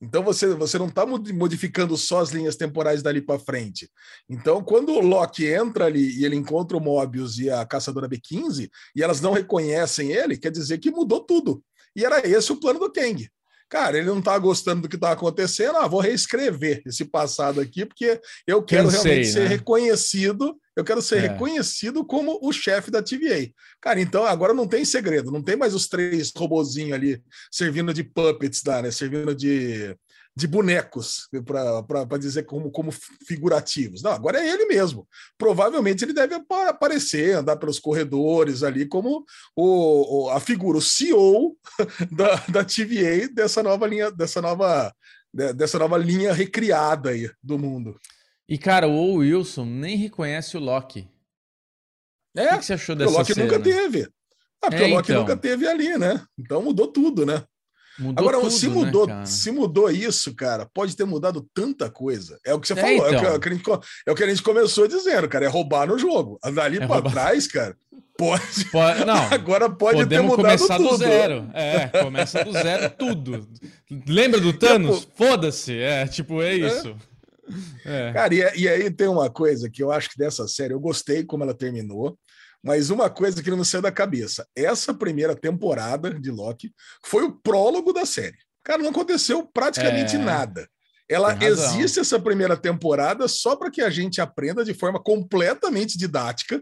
Então 0.04 0.22
você, 0.22 0.54
você 0.54 0.78
não 0.78 0.88
está 0.88 1.06
modificando 1.06 1.96
só 1.96 2.20
as 2.20 2.30
linhas 2.30 2.56
temporais 2.56 3.02
dali 3.02 3.22
para 3.22 3.38
frente. 3.38 3.90
Então, 4.28 4.62
quando 4.62 4.92
o 4.92 5.00
Loki 5.00 5.46
entra 5.46 5.86
ali 5.86 6.18
e 6.18 6.26
ele 6.26 6.36
encontra 6.36 6.76
o 6.76 6.80
Mobius 6.80 7.38
e 7.38 7.48
a 7.48 7.64
caçadora 7.64 8.08
B15, 8.08 8.70
e 8.94 9.02
elas 9.02 9.22
não 9.22 9.32
reconhecem 9.32 10.12
ele, 10.12 10.36
quer 10.36 10.50
dizer 10.50 10.78
que 10.78 10.90
mudou 10.90 11.20
tudo. 11.20 11.64
E 11.96 12.04
era 12.04 12.26
esse 12.28 12.52
o 12.52 12.56
plano 12.56 12.78
do 12.78 12.92
Kang. 12.92 13.26
Cara, 13.74 13.98
ele 13.98 14.06
não 14.06 14.22
tá 14.22 14.38
gostando 14.38 14.82
do 14.82 14.88
que 14.88 14.96
tá 14.96 15.10
acontecendo, 15.10 15.78
ah, 15.78 15.88
vou 15.88 15.98
reescrever 15.98 16.80
esse 16.86 17.04
passado 17.04 17.60
aqui, 17.60 17.84
porque 17.84 18.20
eu 18.46 18.62
quero 18.62 18.84
Cansei, 18.84 19.02
realmente 19.02 19.32
ser 19.32 19.40
né? 19.40 19.46
reconhecido, 19.48 20.56
eu 20.76 20.84
quero 20.84 21.02
ser 21.02 21.16
é. 21.16 21.20
reconhecido 21.22 22.04
como 22.04 22.38
o 22.40 22.52
chefe 22.52 22.88
da 22.88 23.02
TVA. 23.02 23.50
Cara, 23.80 24.00
então 24.00 24.24
agora 24.24 24.54
não 24.54 24.68
tem 24.68 24.84
segredo, 24.84 25.32
não 25.32 25.42
tem 25.42 25.56
mais 25.56 25.74
os 25.74 25.88
três 25.88 26.30
robozinhos 26.36 26.92
ali 26.92 27.20
servindo 27.50 27.92
de 27.92 28.04
puppets, 28.04 28.62
tá, 28.62 28.80
né? 28.80 28.92
Servindo 28.92 29.34
de 29.34 29.96
de 30.36 30.48
bonecos 30.48 31.28
para 31.46 32.18
dizer 32.18 32.42
como, 32.42 32.70
como 32.70 32.90
figurativos. 33.26 34.02
Não, 34.02 34.10
agora 34.10 34.38
é 34.38 34.48
ele 34.48 34.66
mesmo. 34.66 35.06
Provavelmente 35.38 36.04
ele 36.04 36.12
deve 36.12 36.34
aparecer, 36.68 37.36
andar 37.36 37.56
pelos 37.56 37.78
corredores 37.78 38.62
ali 38.62 38.86
como 38.86 39.24
o, 39.54 40.24
o 40.24 40.30
a 40.30 40.40
figura, 40.40 40.78
o 40.78 40.82
CEO 40.82 41.56
da, 42.10 42.36
da 42.48 42.64
TVA 42.64 43.28
dessa 43.32 43.62
nova 43.62 43.86
linha, 43.86 44.10
dessa 44.10 44.42
nova, 44.42 44.92
dessa 45.32 45.78
nova 45.78 45.96
linha 45.96 46.32
recriada 46.32 47.10
aí 47.10 47.30
do 47.42 47.58
mundo. 47.58 47.98
E 48.48 48.58
cara, 48.58 48.88
o 48.88 49.14
Wilson 49.16 49.64
nem 49.64 49.96
reconhece 49.96 50.56
o 50.56 50.60
Loki. 50.60 51.08
É, 52.36 52.54
o 52.54 52.58
que, 52.58 52.64
você 52.64 52.74
achou 52.74 52.96
dessa 52.96 53.12
O 53.12 53.18
Loki 53.18 53.32
cena? 53.32 53.46
nunca 53.46 53.62
teve. 53.62 54.08
Ah, 54.60 54.68
porque 54.68 54.82
é, 54.82 54.86
o 54.86 54.90
Loki 54.90 55.12
então. 55.12 55.22
nunca 55.22 55.36
teve 55.36 55.68
ali, 55.68 55.96
né? 55.96 56.24
Então 56.36 56.60
mudou 56.60 56.88
tudo, 56.88 57.24
né? 57.24 57.44
Mudou 57.98 58.28
Agora, 58.28 58.40
tudo, 58.40 58.50
se 58.50 58.68
né, 58.68 58.74
mudou, 58.74 59.06
né, 59.06 59.24
se 59.24 59.50
mudou 59.52 59.90
isso, 59.90 60.34
cara, 60.34 60.68
pode 60.74 60.96
ter 60.96 61.04
mudado 61.04 61.48
tanta 61.54 61.88
coisa. 61.88 62.38
É 62.44 62.52
o 62.52 62.58
que 62.58 62.66
você 62.66 62.72
é, 62.72 62.76
falou, 62.76 62.96
então. 62.96 63.06
é, 63.06 63.16
o 63.16 63.20
que, 63.20 63.26
é, 63.26 63.30
o 63.30 63.40
que 63.40 63.50
gente, 63.50 63.70
é, 64.06 64.12
o 64.12 64.14
que, 64.14 64.24
a 64.24 64.28
gente 64.28 64.42
começou 64.42 64.88
dizendo, 64.88 65.28
cara, 65.28 65.44
é 65.44 65.48
roubar 65.48 65.86
no 65.86 65.98
jogo. 65.98 66.38
Dali 66.52 66.78
é 66.78 66.86
para 66.86 67.08
trás, 67.08 67.46
cara, 67.46 67.76
pode. 68.18 68.64
pode 68.72 69.04
não, 69.04 69.14
agora 69.30 69.70
pode 69.70 70.06
ter 70.06 70.20
mudado 70.20 70.36
começar 70.36 70.76
tudo. 70.76 70.90
do 70.90 70.96
zero. 70.96 71.48
É, 71.54 71.86
começa 72.02 72.44
do 72.44 72.52
zero 72.52 72.90
tudo. 72.98 73.48
Lembra 74.08 74.40
do 74.40 74.52
Thanos? 74.52 75.06
Foda-se. 75.14 75.78
É, 75.78 76.06
tipo, 76.08 76.42
é, 76.42 76.54
é. 76.54 76.56
isso. 76.56 76.96
É. 77.84 78.12
Cara, 78.12 78.34
e, 78.34 78.62
e 78.62 78.68
aí 78.68 78.90
tem 78.90 79.06
uma 79.06 79.30
coisa 79.30 79.70
que 79.70 79.82
eu 79.82 79.92
acho 79.92 80.10
que 80.10 80.18
dessa 80.18 80.48
série, 80.48 80.72
eu 80.72 80.80
gostei 80.80 81.22
como 81.22 81.44
ela 81.44 81.54
terminou. 81.54 82.18
Mas 82.64 82.88
uma 82.88 83.10
coisa 83.10 83.42
que 83.42 83.50
não 83.50 83.62
saiu 83.62 83.82
da 83.82 83.92
cabeça: 83.92 84.48
essa 84.56 84.94
primeira 84.94 85.36
temporada 85.36 86.18
de 86.18 86.30
Loki 86.30 86.72
foi 87.04 87.22
o 87.24 87.32
prólogo 87.32 87.92
da 87.92 88.06
série. 88.06 88.38
Cara, 88.64 88.82
não 88.82 88.88
aconteceu 88.88 89.46
praticamente 89.46 90.16
é... 90.16 90.18
nada. 90.18 90.66
Ela 91.06 91.36
existe 91.44 92.00
essa 92.00 92.18
primeira 92.18 92.56
temporada 92.56 93.28
só 93.28 93.54
para 93.54 93.70
que 93.70 93.82
a 93.82 93.90
gente 93.90 94.22
aprenda 94.22 94.64
de 94.64 94.72
forma 94.72 94.98
completamente 94.98 95.98
didática 95.98 96.58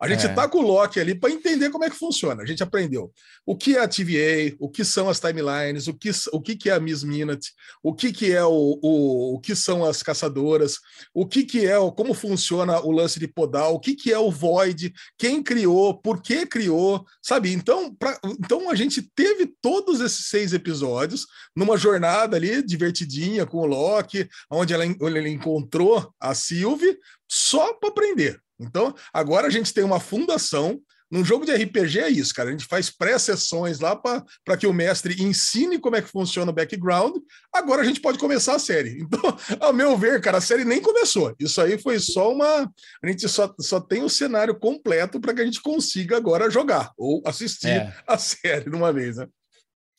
a 0.00 0.08
gente 0.08 0.26
é. 0.26 0.28
tá 0.28 0.46
com 0.46 0.58
o 0.58 0.62
Loki 0.62 1.00
ali 1.00 1.14
para 1.14 1.30
entender 1.30 1.70
como 1.70 1.84
é 1.84 1.90
que 1.90 1.96
funciona. 1.96 2.42
A 2.42 2.46
gente 2.46 2.62
aprendeu 2.62 3.10
o 3.46 3.56
que 3.56 3.76
é 3.76 3.80
a 3.80 3.88
TVA, 3.88 4.54
o 4.58 4.68
que 4.68 4.84
são 4.84 5.08
as 5.08 5.18
timelines, 5.18 5.86
o 5.88 5.94
que, 5.94 6.10
o 6.32 6.40
que, 6.40 6.68
é 6.68 6.74
a 6.74 6.80
Miss 6.80 7.02
Minute, 7.02 7.52
o 7.82 7.94
que, 7.94 8.12
que 8.12 8.32
é 8.32 8.44
o, 8.44 8.78
o, 8.82 9.34
o 9.34 9.40
que 9.40 9.56
são 9.56 9.84
as 9.84 10.02
caçadoras, 10.02 10.78
o 11.14 11.26
que, 11.26 11.44
que 11.44 11.66
é 11.66 11.78
o, 11.78 11.90
como 11.90 12.12
funciona 12.12 12.78
o 12.80 12.90
lance 12.90 13.18
de 13.18 13.26
podal, 13.26 13.74
o 13.74 13.80
que, 13.80 13.94
que 13.94 14.12
é 14.12 14.18
o 14.18 14.30
Void, 14.30 14.92
quem 15.16 15.42
criou, 15.42 15.98
por 15.98 16.20
que 16.20 16.44
criou, 16.44 17.04
sabe? 17.22 17.52
Então, 17.52 17.94
pra, 17.94 18.18
então 18.24 18.70
a 18.70 18.74
gente 18.74 19.00
teve 19.14 19.50
todos 19.62 20.00
esses 20.00 20.26
seis 20.26 20.52
episódios 20.52 21.26
numa 21.54 21.78
jornada 21.78 22.36
ali 22.36 22.62
divertidinha 22.62 23.46
com 23.46 23.58
o 23.58 23.66
Loki, 23.66 24.28
onde 24.50 24.74
ela, 24.74 24.84
ele 24.84 25.30
encontrou 25.30 26.12
a 26.20 26.34
Sylvie 26.34 26.98
só 27.28 27.72
para 27.74 27.88
aprender. 27.88 28.40
Então, 28.58 28.94
agora 29.12 29.46
a 29.46 29.50
gente 29.50 29.72
tem 29.72 29.84
uma 29.84 30.00
fundação. 30.00 30.80
Num 31.08 31.24
jogo 31.24 31.46
de 31.46 31.54
RPG 31.54 32.00
é 32.00 32.10
isso, 32.10 32.34
cara. 32.34 32.48
A 32.48 32.52
gente 32.52 32.66
faz 32.66 32.90
pré-sessões 32.90 33.78
lá 33.78 33.94
para 33.94 34.56
que 34.58 34.66
o 34.66 34.72
mestre 34.72 35.22
ensine 35.22 35.78
como 35.78 35.94
é 35.94 36.02
que 36.02 36.08
funciona 36.08 36.50
o 36.50 36.54
background. 36.54 37.16
Agora 37.54 37.82
a 37.82 37.84
gente 37.84 38.00
pode 38.00 38.18
começar 38.18 38.56
a 38.56 38.58
série. 38.58 38.98
Então, 39.06 39.38
ao 39.60 39.72
meu 39.72 39.96
ver, 39.96 40.20
cara, 40.20 40.38
a 40.38 40.40
série 40.40 40.64
nem 40.64 40.82
começou. 40.82 41.32
Isso 41.38 41.60
aí 41.60 41.78
foi 41.78 42.00
só 42.00 42.32
uma. 42.32 42.70
A 43.02 43.08
gente 43.08 43.28
só, 43.28 43.54
só 43.60 43.80
tem 43.80 44.02
o 44.02 44.08
cenário 44.08 44.58
completo 44.58 45.20
para 45.20 45.32
que 45.32 45.42
a 45.42 45.44
gente 45.44 45.62
consiga 45.62 46.16
agora 46.16 46.50
jogar 46.50 46.92
ou 46.98 47.22
assistir 47.24 47.68
é. 47.68 47.94
a 48.06 48.18
série 48.18 48.68
de 48.68 48.74
uma 48.74 48.92
vez, 48.92 49.16
né? 49.16 49.28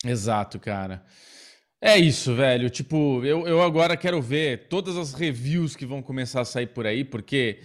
Exato, 0.04 0.60
cara. 0.60 1.04
É 1.80 1.96
isso, 1.96 2.34
velho. 2.34 2.68
Tipo, 2.68 3.24
eu, 3.24 3.46
eu 3.46 3.62
agora 3.62 3.96
quero 3.96 4.20
ver 4.20 4.68
todas 4.68 4.96
as 4.96 5.14
reviews 5.14 5.76
que 5.76 5.86
vão 5.86 6.02
começar 6.02 6.40
a 6.40 6.44
sair 6.44 6.66
por 6.66 6.86
aí, 6.86 7.04
porque 7.04 7.60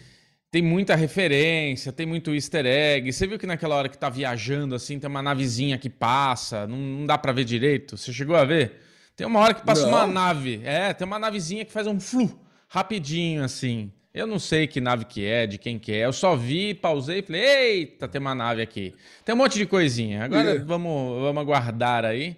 tem 0.53 0.61
muita 0.61 0.93
referência, 0.93 1.91
tem 1.91 2.05
muito 2.05 2.31
easter 2.31 2.63
egg. 2.63 3.11
Você 3.11 3.25
viu 3.25 3.39
que 3.39 3.47
naquela 3.47 3.75
hora 3.75 3.89
que 3.89 3.97
tá 3.97 4.07
viajando 4.07 4.75
assim, 4.75 4.99
tem 4.99 5.09
uma 5.09 5.19
navezinha 5.19 5.79
que 5.79 5.89
passa, 5.89 6.67
não, 6.67 6.77
não 6.77 7.05
dá 7.07 7.17
para 7.17 7.31
ver 7.31 7.43
direito? 7.43 7.97
Você 7.97 8.13
chegou 8.13 8.35
a 8.35 8.45
ver? 8.45 8.79
Tem 9.15 9.25
uma 9.25 9.39
hora 9.39 9.55
que 9.55 9.65
passa 9.65 9.81
não. 9.81 9.89
uma 9.89 10.05
nave. 10.05 10.61
É, 10.63 10.93
tem 10.93 11.07
uma 11.07 11.17
navezinha 11.17 11.65
que 11.65 11.71
faz 11.71 11.87
um 11.87 11.99
flu 11.99 12.39
rapidinho 12.67 13.43
assim. 13.43 13.91
Eu 14.13 14.27
não 14.27 14.37
sei 14.37 14.67
que 14.67 14.79
nave 14.79 15.05
que 15.05 15.25
é, 15.25 15.47
de 15.47 15.57
quem 15.57 15.79
que 15.79 15.91
é. 15.91 16.05
Eu 16.05 16.13
só 16.13 16.35
vi, 16.35 16.75
pausei 16.75 17.17
e 17.17 17.23
falei: 17.23 17.41
"Eita, 17.41 18.07
tem 18.07 18.21
uma 18.21 18.35
nave 18.35 18.61
aqui". 18.61 18.93
Tem 19.25 19.33
um 19.33 19.39
monte 19.39 19.57
de 19.57 19.65
coisinha. 19.65 20.23
Agora 20.23 20.63
vamos 20.63 21.19
vamos 21.19 21.41
aguardar 21.41 22.05
aí. 22.05 22.37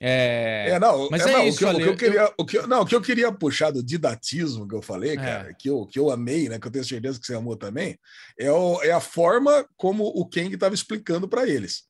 É, 0.00 0.70
é 0.70 0.78
não, 0.78 1.08
mas 1.10 1.24
é, 1.24 1.30
é 1.30 1.32
não, 1.32 1.46
isso, 1.46 1.66
o, 1.66 1.70
que, 1.70 1.76
o, 1.76 1.78
que, 1.78 1.88
eu 1.88 1.96
queria, 1.96 2.32
o 2.38 2.44
que, 2.44 2.66
não, 2.66 2.80
o 2.82 2.86
que 2.86 2.94
eu 2.94 3.00
queria 3.00 3.32
puxar 3.32 3.70
do 3.70 3.82
didatismo 3.82 4.68
que 4.68 4.74
eu 4.74 4.82
falei, 4.82 5.12
é. 5.12 5.16
cara, 5.16 5.54
que, 5.54 5.70
eu, 5.70 5.86
que 5.86 5.98
eu 5.98 6.10
amei, 6.10 6.48
né, 6.48 6.58
que 6.58 6.66
eu 6.66 6.70
tenho 6.70 6.84
certeza 6.84 7.18
que 7.18 7.26
você 7.26 7.34
amou 7.34 7.56
também, 7.56 7.98
é, 8.38 8.50
o, 8.50 8.82
é 8.82 8.92
a 8.92 9.00
forma 9.00 9.66
como 9.76 10.04
o 10.04 10.28
Kang 10.28 10.52
estava 10.52 10.74
explicando 10.74 11.26
para 11.26 11.48
eles. 11.48 11.84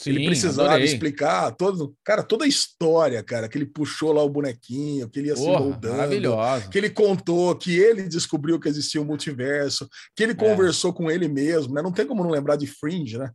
Sim, 0.00 0.10
ele 0.10 0.24
precisava 0.24 0.70
adorei. 0.70 0.86
explicar 0.86 1.50
todo, 1.52 1.94
cara, 2.02 2.22
toda 2.22 2.46
a 2.46 2.48
história, 2.48 3.22
cara, 3.22 3.46
que 3.50 3.58
ele 3.58 3.66
puxou 3.66 4.14
lá 4.14 4.22
o 4.22 4.30
bonequinho, 4.30 5.06
que 5.10 5.18
ele 5.18 5.28
ia 5.28 5.34
Porra, 5.34 5.58
se 5.58 5.62
moldando, 5.62 6.70
que 6.70 6.78
ele 6.78 6.88
contou, 6.88 7.54
que 7.54 7.78
ele 7.78 8.04
descobriu 8.04 8.58
que 8.58 8.66
existia 8.66 9.02
um 9.02 9.04
multiverso, 9.04 9.86
que 10.16 10.22
ele 10.22 10.32
é. 10.32 10.34
conversou 10.34 10.94
com 10.94 11.10
ele 11.10 11.28
mesmo, 11.28 11.74
né? 11.74 11.82
Não 11.82 11.92
tem 11.92 12.06
como 12.06 12.24
não 12.24 12.30
lembrar 12.30 12.56
de 12.56 12.66
Fringe, 12.66 13.18
né? 13.18 13.30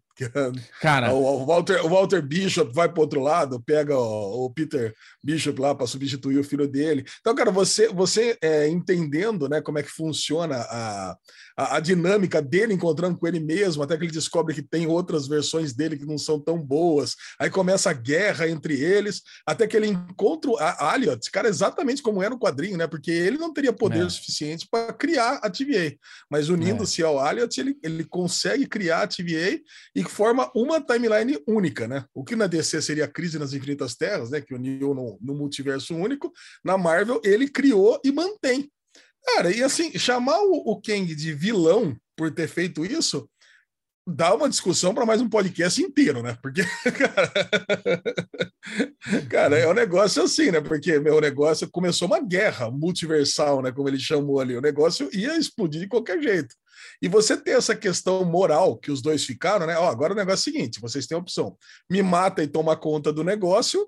Cara, 0.80 1.13
o, 1.13 1.41
o, 1.41 1.45
Walter, 1.45 1.86
o 1.86 1.89
Walter 1.89 2.21
Bishop 2.21 2.73
vai 2.73 2.88
para 2.88 3.01
outro 3.01 3.19
lado, 3.19 3.62
pega 3.62 3.97
o, 3.97 4.45
o 4.45 4.49
Peter 4.49 4.93
Bishop 5.21 5.60
lá 5.60 5.75
para 5.75 5.86
substituir 5.86 6.38
o 6.38 6.43
filho 6.43 6.67
dele. 6.67 7.06
Então, 7.19 7.36
cara, 7.36 7.51
você, 7.51 7.89
você 7.89 8.38
é, 8.41 8.67
entendendo 8.69 9.49
né, 9.49 9.60
como 9.62 9.78
é 9.78 9.84
que 9.84 9.91
funciona 9.91 10.56
a, 10.56 11.17
a, 11.58 11.75
a, 11.75 11.80
dinâmica 11.82 12.41
dele 12.41 12.73
encontrando 12.73 13.17
com 13.17 13.28
ele 13.28 13.41
mesmo, 13.41 13.84
até 13.84 13.97
que 13.97 14.06
ele 14.06 14.12
descobre 14.12 14.56
que 14.56 14.62
tem 14.62 14.88
outras 14.88 15.28
versões 15.28 15.73
dele 15.73 15.97
que 15.97 16.06
não 16.06 16.17
são 16.17 16.39
tão 16.39 16.62
boas. 16.62 17.15
Aí 17.38 17.49
começa 17.49 17.89
a 17.89 17.93
guerra 17.93 18.47
entre 18.47 18.80
eles, 18.80 19.21
até 19.45 19.67
que 19.67 19.75
ele 19.75 19.88
encontra 19.88 20.51
a 20.60 20.93
Aliot, 20.93 21.30
cara, 21.30 21.49
exatamente 21.49 22.01
como 22.01 22.21
era 22.21 22.30
no 22.30 22.39
quadrinho, 22.39 22.78
né? 22.78 22.88
Porque 22.88 23.12
ele 23.12 23.38
não 23.38 23.54
teria 23.54 23.73
poder 23.73 24.06
é. 24.06 24.10
suficiente 24.10 24.65
para 24.69 24.93
criar 24.93 25.39
a 25.43 25.49
TVA. 25.49 25.97
Mas 26.30 26.47
unindo-se 26.47 27.01
é. 27.01 27.06
ao 27.06 27.19
Aliot, 27.19 27.60
ele, 27.60 27.78
ele 27.84 28.06
consegue 28.06 28.65
criar 28.65 29.01
a 29.01 29.08
TVA 29.08 29.60
e 29.93 30.04
forma 30.09 30.51
uma 30.55 30.81
timeline 30.81 31.37
única, 31.47 31.87
né? 31.87 32.05
O 32.13 32.23
que 32.23 32.35
na 32.35 32.47
DC 32.47 32.81
seria 32.81 33.05
a 33.05 33.11
crise 33.11 33.39
nas 33.39 33.53
infinitas 33.53 33.95
terras, 33.95 34.31
né? 34.31 34.41
Que 34.41 34.53
uniu 34.53 34.93
no, 34.93 35.17
no 35.21 35.35
multiverso 35.35 35.95
único. 35.95 36.31
Na 36.63 36.77
Marvel, 36.77 37.21
ele 37.23 37.47
criou 37.47 37.99
e 38.03 38.11
mantém 38.11 38.69
Cara, 39.25 39.51
e 39.51 39.63
assim, 39.63 39.97
chamar 39.97 40.39
o, 40.39 40.71
o 40.71 40.81
Kang 40.81 41.13
de 41.15 41.33
vilão 41.33 41.97
por 42.15 42.31
ter 42.31 42.47
feito 42.47 42.85
isso 42.85 43.27
dá 44.07 44.35
uma 44.35 44.47
discussão 44.47 44.93
para 44.93 45.05
mais 45.05 45.19
um 45.19 45.27
podcast 45.27 45.81
inteiro, 45.81 46.21
né? 46.21 46.37
Porque, 46.39 46.61
cara, 46.93 47.33
cara, 49.27 49.57
é 49.57 49.67
um 49.67 49.73
negócio 49.73 50.21
assim, 50.21 50.51
né? 50.51 50.61
Porque 50.61 50.99
meu 50.99 51.19
negócio 51.19 51.67
começou 51.71 52.07
uma 52.07 52.19
guerra 52.19 52.69
multiversal, 52.69 53.63
né? 53.63 53.71
Como 53.71 53.89
ele 53.89 53.97
chamou 53.97 54.39
ali, 54.39 54.55
o 54.55 54.61
negócio 54.61 55.09
ia 55.11 55.35
explodir 55.35 55.81
de 55.81 55.87
qualquer 55.87 56.21
jeito. 56.21 56.55
E 57.01 57.07
você 57.07 57.37
ter 57.37 57.51
essa 57.51 57.75
questão 57.75 58.23
moral 58.25 58.77
que 58.77 58.91
os 58.91 59.01
dois 59.01 59.25
ficaram, 59.25 59.65
né? 59.65 59.77
Ó, 59.77 59.89
agora 59.89 60.13
o 60.13 60.15
negócio 60.15 60.49
é 60.49 60.51
o 60.51 60.53
seguinte: 60.53 60.81
vocês 60.81 61.07
têm 61.07 61.15
a 61.15 61.19
opção: 61.19 61.57
me 61.89 62.01
mata 62.01 62.43
e 62.43 62.47
toma 62.47 62.75
conta 62.75 63.11
do 63.11 63.23
negócio, 63.23 63.87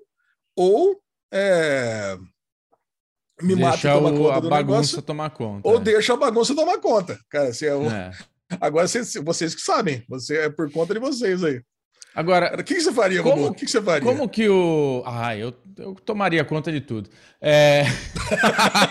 ou 0.56 1.00
é, 1.32 2.16
me 3.42 3.54
deixa 3.54 3.70
mata 3.70 3.78
e 3.78 3.92
toma 3.92 4.10
o, 4.10 4.18
conta 4.18 4.40
do 4.40 4.54
a 4.54 4.56
negócio, 4.58 5.02
tomar 5.02 5.30
conta. 5.30 5.68
Ou 5.68 5.76
é. 5.76 5.80
deixa 5.80 6.14
a 6.14 6.16
bagunça 6.16 6.54
tomar 6.54 6.78
conta. 6.78 7.18
Cara, 7.28 7.48
assim, 7.48 7.66
é 7.66 7.74
o... 7.74 7.84
é. 7.86 8.10
agora 8.60 8.88
vocês, 8.88 9.14
vocês 9.14 9.54
que 9.54 9.60
sabem, 9.60 10.04
você 10.08 10.38
é 10.38 10.48
por 10.50 10.70
conta 10.72 10.94
de 10.94 11.00
vocês 11.00 11.44
aí. 11.44 11.62
Agora, 12.14 12.56
o 12.58 12.64
que, 12.64 12.80
você 12.80 12.92
faria, 12.92 13.22
como, 13.22 13.46
O 13.46 13.54
que, 13.54 13.64
que 13.64 13.70
você 13.70 13.80
faria? 13.80 14.08
Como 14.08 14.28
que 14.28 14.48
o. 14.48 15.04
Ah, 15.06 15.36
eu, 15.36 15.54
eu 15.76 15.94
tomaria 15.94 16.44
conta 16.44 16.72
de 16.72 16.80
tudo. 16.80 17.08
É... 17.40 17.84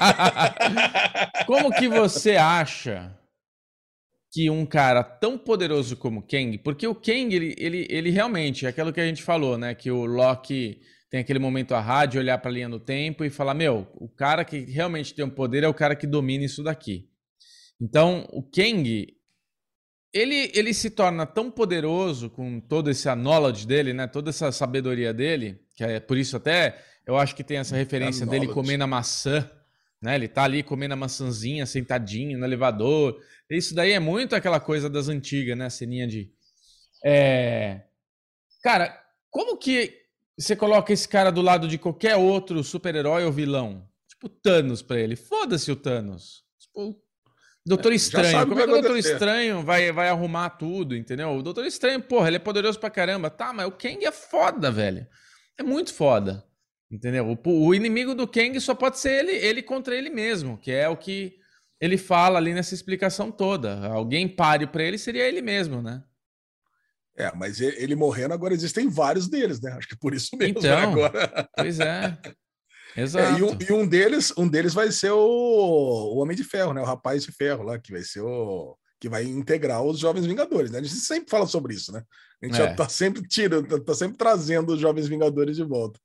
como 1.46 1.72
que 1.74 1.90
você 1.90 2.38
acha 2.38 3.17
que 4.38 4.52
um 4.52 4.68
cara 4.68 5.02
tão 5.02 5.36
poderoso 5.36 5.98
como 5.98 6.22
Kang, 6.22 6.60
porque 6.60 6.86
o 6.86 6.94
Kang, 6.94 7.36
ele, 7.36 7.56
ele, 7.58 7.88
ele 7.90 8.12
realmente, 8.12 8.68
é 8.68 8.70
aquilo 8.70 8.94
que 8.94 9.02
a 9.02 9.06
gente 9.08 9.24
falou, 9.24 9.58
né? 9.58 9.74
Que 9.74 9.90
o 9.90 10.06
Loki 10.06 10.80
tem 11.10 11.22
aquele 11.22 11.40
momento 11.40 11.74
a 11.74 11.82
rádio, 11.82 12.22
olhar 12.22 12.38
para 12.38 12.52
a 12.52 12.54
linha 12.54 12.70
do 12.70 12.80
tempo 12.80 13.26
e 13.26 13.32
falar: 13.32 13.56
meu, 13.56 13.88
o 13.96 14.08
cara 14.08 14.46
que 14.46 14.60
realmente 14.60 15.16
tem 15.16 15.26
o 15.26 15.28
um 15.28 15.32
poder 15.32 15.64
é 15.64 15.68
o 15.68 15.74
cara 15.74 15.96
que 15.96 16.06
domina 16.06 16.46
isso 16.46 16.62
daqui. 16.62 17.10
Então, 17.82 18.28
o 18.32 18.44
Kang, 18.44 19.08
ele, 20.14 20.52
ele 20.54 20.72
se 20.72 20.92
torna 20.92 21.26
tão 21.26 21.50
poderoso 21.50 22.30
com 22.30 22.60
todo 22.60 22.92
esse 22.92 23.10
knowledge 23.16 23.66
dele, 23.66 23.92
né? 23.92 24.06
Toda 24.06 24.30
essa 24.30 24.52
sabedoria 24.52 25.12
dele, 25.12 25.62
que 25.76 25.84
é 25.84 26.00
por 26.00 26.16
isso 26.16 26.38
até 26.38 26.78
eu 27.08 27.18
acho 27.18 27.36
que 27.36 27.44
tem 27.44 27.58
essa 27.58 27.76
referência 27.76 28.24
dele 28.24 28.48
comendo 28.50 28.84
a 28.84 28.88
maçã, 28.88 29.50
né? 30.00 30.14
Ele 30.14 30.28
tá 30.28 30.44
ali 30.44 30.62
comendo 30.62 30.94
a 30.94 30.98
maçãzinha, 30.98 31.66
sentadinho 31.66 32.38
no 32.38 32.46
elevador. 32.46 33.20
Isso 33.50 33.74
daí 33.74 33.92
é 33.92 34.00
muito 34.00 34.36
aquela 34.36 34.60
coisa 34.60 34.90
das 34.90 35.08
antigas, 35.08 35.58
né? 35.58 35.66
A 35.66 35.70
ceninha 35.70 36.08
de. 36.08 36.32
É... 37.04 37.82
Cara, 38.62 39.02
como 39.30 39.58
que 39.58 40.08
você 40.38 40.56
coloca 40.56 40.94
esse 40.94 41.08
cara 41.08 41.32
do 41.32 41.42
lado 41.42 41.68
de 41.68 41.78
qualquer 41.80 42.16
outro 42.16 42.64
super-herói 42.64 43.26
ou 43.26 43.32
vilão. 43.32 43.88
Tipo 44.08 44.30
Thanos 44.30 44.84
pra 44.84 45.00
ele. 45.00 45.16
Foda-se 45.16 45.72
o 45.72 45.76
Thanos. 45.76 46.44
Tipo, 46.60 47.02
Doutor 47.66 47.92
é, 47.92 47.96
Estranho. 47.96 48.48
Como 48.48 48.60
é 48.62 48.64
que 48.64 48.70
o 48.70 48.74
Doutor 48.74 48.98
Estranho 48.98 49.64
vai, 49.64 49.92
vai 49.92 50.10
arrumar 50.10 50.52
tudo, 50.52 50.96
entendeu? 50.96 51.30
O 51.32 51.42
Doutor 51.42 51.66
Estranho, 51.66 52.02
porra, 52.02 52.28
ele 52.28 52.38
é 52.38 52.40
poderoso 52.40 52.80
pra 52.80 52.90
caramba. 52.90 53.32
Tá, 53.32 53.52
mas 53.52 53.68
o 53.68 53.72
Kang 53.72 54.06
é 54.06 54.12
foda, 54.12 54.72
velho. 54.72 55.08
É 55.58 55.64
muito 55.64 55.92
foda. 55.92 56.46
Entendeu? 56.90 57.38
O, 57.44 57.66
o 57.68 57.76
inimigo 57.76 58.14
do 58.14 58.28
Kang 58.28 58.60
só 58.62 58.76
pode 58.76 59.00
ser 59.00 59.26
ele, 59.26 59.32
ele 59.32 59.62
contra 59.64 59.96
ele 59.96 60.10
mesmo, 60.10 60.58
que 60.58 60.72
é 60.72 60.88
o 60.88 60.96
que 60.96 61.36
ele 61.80 61.98
fala 61.98 62.38
ali 62.38 62.54
nessa 62.54 62.74
explicação 62.74 63.32
toda. 63.32 63.88
Alguém 63.88 64.28
pare 64.28 64.68
para 64.68 64.84
ele 64.84 64.98
seria 64.98 65.28
ele 65.28 65.42
mesmo, 65.42 65.82
né? 65.82 66.04
É, 67.16 67.34
mas 67.36 67.60
ele 67.60 67.96
morrendo, 67.96 68.34
agora 68.34 68.54
existem 68.54 68.88
vários 68.88 69.28
deles, 69.28 69.60
né? 69.60 69.72
Acho 69.72 69.88
que 69.88 69.98
por 69.98 70.14
isso 70.14 70.38
mesmo 70.38 70.62
né, 70.62 70.70
então, 70.70 70.92
agora. 70.92 71.50
Pois 71.56 71.80
é. 71.80 72.18
Exato. 72.96 73.28
É, 73.38 73.40
e, 73.40 73.44
um, 73.44 73.58
e, 73.70 73.74
um, 73.74 73.88
deles, 73.88 74.34
um 74.36 74.48
deles 74.48 74.74
vai 74.74 74.92
ser 74.92 75.12
o, 75.12 75.20
o 75.20 76.18
Homem 76.18 76.36
de 76.36 76.44
Ferro, 76.44 76.74
né? 76.74 76.82
O 76.82 76.86
Rapaz 76.86 77.24
de 77.24 77.32
Ferro 77.32 77.64
lá, 77.64 77.78
que 77.78 77.92
vai 77.92 78.02
ser 78.02 78.22
o 78.22 78.76
que 79.00 79.08
vai 79.08 79.24
integrar 79.24 79.84
os 79.84 80.00
Jovens 80.00 80.26
Vingadores, 80.26 80.72
né? 80.72 80.80
A 80.80 80.82
gente 80.82 80.96
sempre 80.96 81.30
fala 81.30 81.46
sobre 81.46 81.76
isso, 81.76 81.92
né? 81.92 82.02
A 82.42 82.46
gente 82.46 82.56
é. 82.56 82.66
já 82.66 82.76
tá 82.76 82.90
sempre 82.90 83.22
tirando, 83.22 83.68
tá, 83.68 83.80
tá 83.80 83.94
sempre 83.94 84.18
trazendo 84.18 84.74
os 84.74 84.80
Jovens 84.80 85.08
Vingadores 85.08 85.56
de 85.56 85.64
volta. 85.64 86.00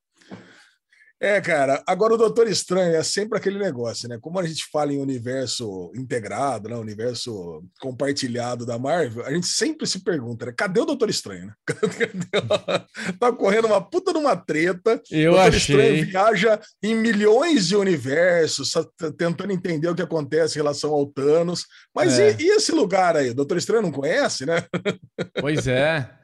É, 1.23 1.41
cara, 1.41 1.81
agora 1.87 2.15
o 2.15 2.17
Doutor 2.17 2.49
Estranho 2.49 2.97
é 2.97 3.03
sempre 3.05 3.39
aquele 3.39 3.57
negócio, 3.57 4.09
né? 4.09 4.19
Como 4.21 4.41
a 4.41 4.45
gente 4.45 4.65
fala 4.73 4.93
em 4.93 4.99
universo 4.99 5.93
integrado, 5.95 6.69
né? 6.69 6.75
universo 6.75 7.63
compartilhado 7.81 8.67
da 8.67 8.77
Marvel, 8.77 9.25
a 9.25 9.33
gente 9.33 9.47
sempre 9.47 9.87
se 9.87 10.03
pergunta, 10.03 10.47
né? 10.47 10.53
Cadê 10.57 10.81
o 10.81 10.85
Doutor 10.85 11.09
Estranho, 11.09 11.47
né? 11.47 11.55
tá 13.21 13.31
correndo 13.31 13.69
uma 13.69 13.81
puta 13.81 14.13
numa 14.13 14.35
treta. 14.35 15.01
Eu 15.13 15.35
Doutor 15.35 15.55
achei. 15.55 15.77
Estranho 15.77 16.07
viaja 16.07 16.61
em 16.83 16.97
milhões 16.97 17.69
de 17.69 17.77
universos, 17.77 18.73
tentando 19.17 19.53
entender 19.53 19.87
o 19.87 19.95
que 19.95 20.03
acontece 20.03 20.59
em 20.59 20.63
relação 20.63 20.91
ao 20.91 21.07
Thanos. 21.07 21.67
Mas 21.95 22.19
é. 22.19 22.33
e, 22.33 22.47
e 22.47 22.51
esse 22.57 22.73
lugar 22.73 23.17
aí? 23.17 23.31
O 23.31 23.35
Doutor 23.35 23.59
Estranho 23.59 23.83
não 23.83 23.93
conhece, 23.93 24.45
né? 24.45 24.65
Pois 25.41 25.69
é. 25.69 26.22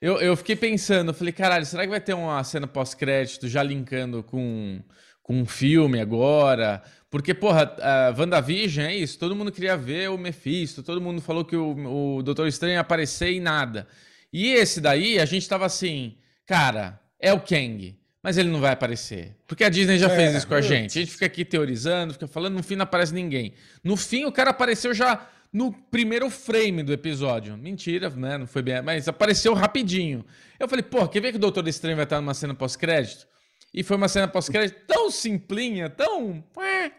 Eu, 0.00 0.18
eu 0.18 0.34
fiquei 0.34 0.56
pensando, 0.56 1.12
falei, 1.12 1.32
caralho, 1.32 1.66
será 1.66 1.82
que 1.82 1.90
vai 1.90 2.00
ter 2.00 2.14
uma 2.14 2.42
cena 2.42 2.66
pós-crédito 2.66 3.46
já 3.46 3.62
linkando 3.62 4.22
com, 4.22 4.82
com 5.22 5.42
um 5.42 5.44
filme 5.44 6.00
agora? 6.00 6.82
Porque, 7.10 7.34
porra, 7.34 7.76
a 7.78 8.14
WandaVision 8.18 8.86
é 8.86 8.96
isso, 8.96 9.18
todo 9.18 9.36
mundo 9.36 9.52
queria 9.52 9.76
ver 9.76 10.08
o 10.08 10.16
Mephisto, 10.16 10.82
todo 10.82 11.02
mundo 11.02 11.20
falou 11.20 11.44
que 11.44 11.54
o, 11.54 12.16
o 12.16 12.22
Doutor 12.22 12.48
Estranho 12.48 12.74
ia 12.74 12.80
aparecer 12.80 13.30
e 13.32 13.40
nada. 13.40 13.86
E 14.32 14.46
esse 14.52 14.80
daí, 14.80 15.18
a 15.18 15.26
gente 15.26 15.46
tava 15.46 15.66
assim, 15.66 16.16
cara, 16.46 16.98
é 17.18 17.30
o 17.34 17.40
Kang, 17.40 17.94
mas 18.22 18.38
ele 18.38 18.48
não 18.48 18.60
vai 18.60 18.72
aparecer. 18.72 19.36
Porque 19.46 19.64
a 19.64 19.68
Disney 19.68 19.98
já 19.98 20.10
é, 20.10 20.16
fez 20.16 20.34
isso 20.34 20.46
com 20.46 20.54
a 20.54 20.62
gente. 20.62 20.98
A 20.98 21.02
gente 21.02 21.12
fica 21.12 21.26
aqui 21.26 21.44
teorizando, 21.44 22.14
fica 22.14 22.26
falando, 22.26 22.54
no 22.54 22.62
fim 22.62 22.76
não 22.76 22.84
aparece 22.84 23.12
ninguém. 23.12 23.52
No 23.84 23.98
fim, 23.98 24.24
o 24.24 24.32
cara 24.32 24.48
apareceu 24.48 24.94
já 24.94 25.28
no 25.52 25.72
primeiro 25.72 26.30
frame 26.30 26.82
do 26.82 26.92
episódio. 26.92 27.56
Mentira, 27.56 28.08
né? 28.10 28.38
Não 28.38 28.46
foi 28.46 28.62
bem, 28.62 28.80
mas 28.82 29.08
apareceu 29.08 29.52
rapidinho. 29.54 30.24
Eu 30.58 30.68
falei, 30.68 30.82
pô, 30.82 31.06
quer 31.08 31.20
ver 31.20 31.32
que 31.32 31.36
o 31.36 31.40
Doutor 31.40 31.66
Estranho 31.66 31.96
vai 31.96 32.04
estar 32.04 32.20
numa 32.20 32.34
cena 32.34 32.54
pós-crédito? 32.54 33.26
E 33.72 33.82
foi 33.82 33.96
uma 33.96 34.08
cena 34.08 34.26
pós-crédito 34.26 34.84
tão 34.86 35.10
simplinha, 35.10 35.88
tão. 35.88 36.42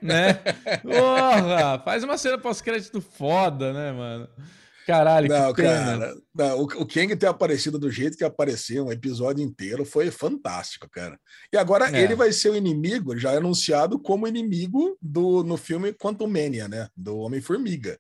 né? 0.02 0.34
Porra! 0.82 1.80
Faz 1.84 2.04
uma 2.04 2.18
cena 2.18 2.38
pós-crédito 2.38 3.02
foda, 3.02 3.74
né, 3.74 3.92
mano? 3.92 4.30
Caralho, 4.86 5.30
não, 5.30 5.54
que 5.54 5.62
pena. 5.62 5.98
Cara, 6.00 6.16
não, 6.34 6.60
o, 6.60 6.64
o 6.64 6.86
Kang 6.86 7.16
ter 7.16 7.28
aparecido 7.28 7.78
do 7.78 7.92
jeito 7.92 8.18
que 8.18 8.24
apareceu, 8.24 8.86
um 8.86 8.92
episódio 8.92 9.44
inteiro, 9.44 9.86
foi 9.86 10.10
fantástico, 10.10 10.90
cara. 10.90 11.20
E 11.54 11.58
agora 11.58 11.96
é. 11.96 12.02
ele 12.02 12.16
vai 12.16 12.32
ser 12.32 12.50
o 12.50 12.56
inimigo, 12.56 13.18
já 13.18 13.32
anunciado 13.32 14.00
como 14.00 14.28
inimigo 14.28 14.98
do, 15.02 15.44
no 15.44 15.56
filme 15.56 15.94
Quantum 15.94 16.28
Mania, 16.28 16.68
né? 16.68 16.90
Do 16.96 17.18
Homem-Formiga. 17.20 17.98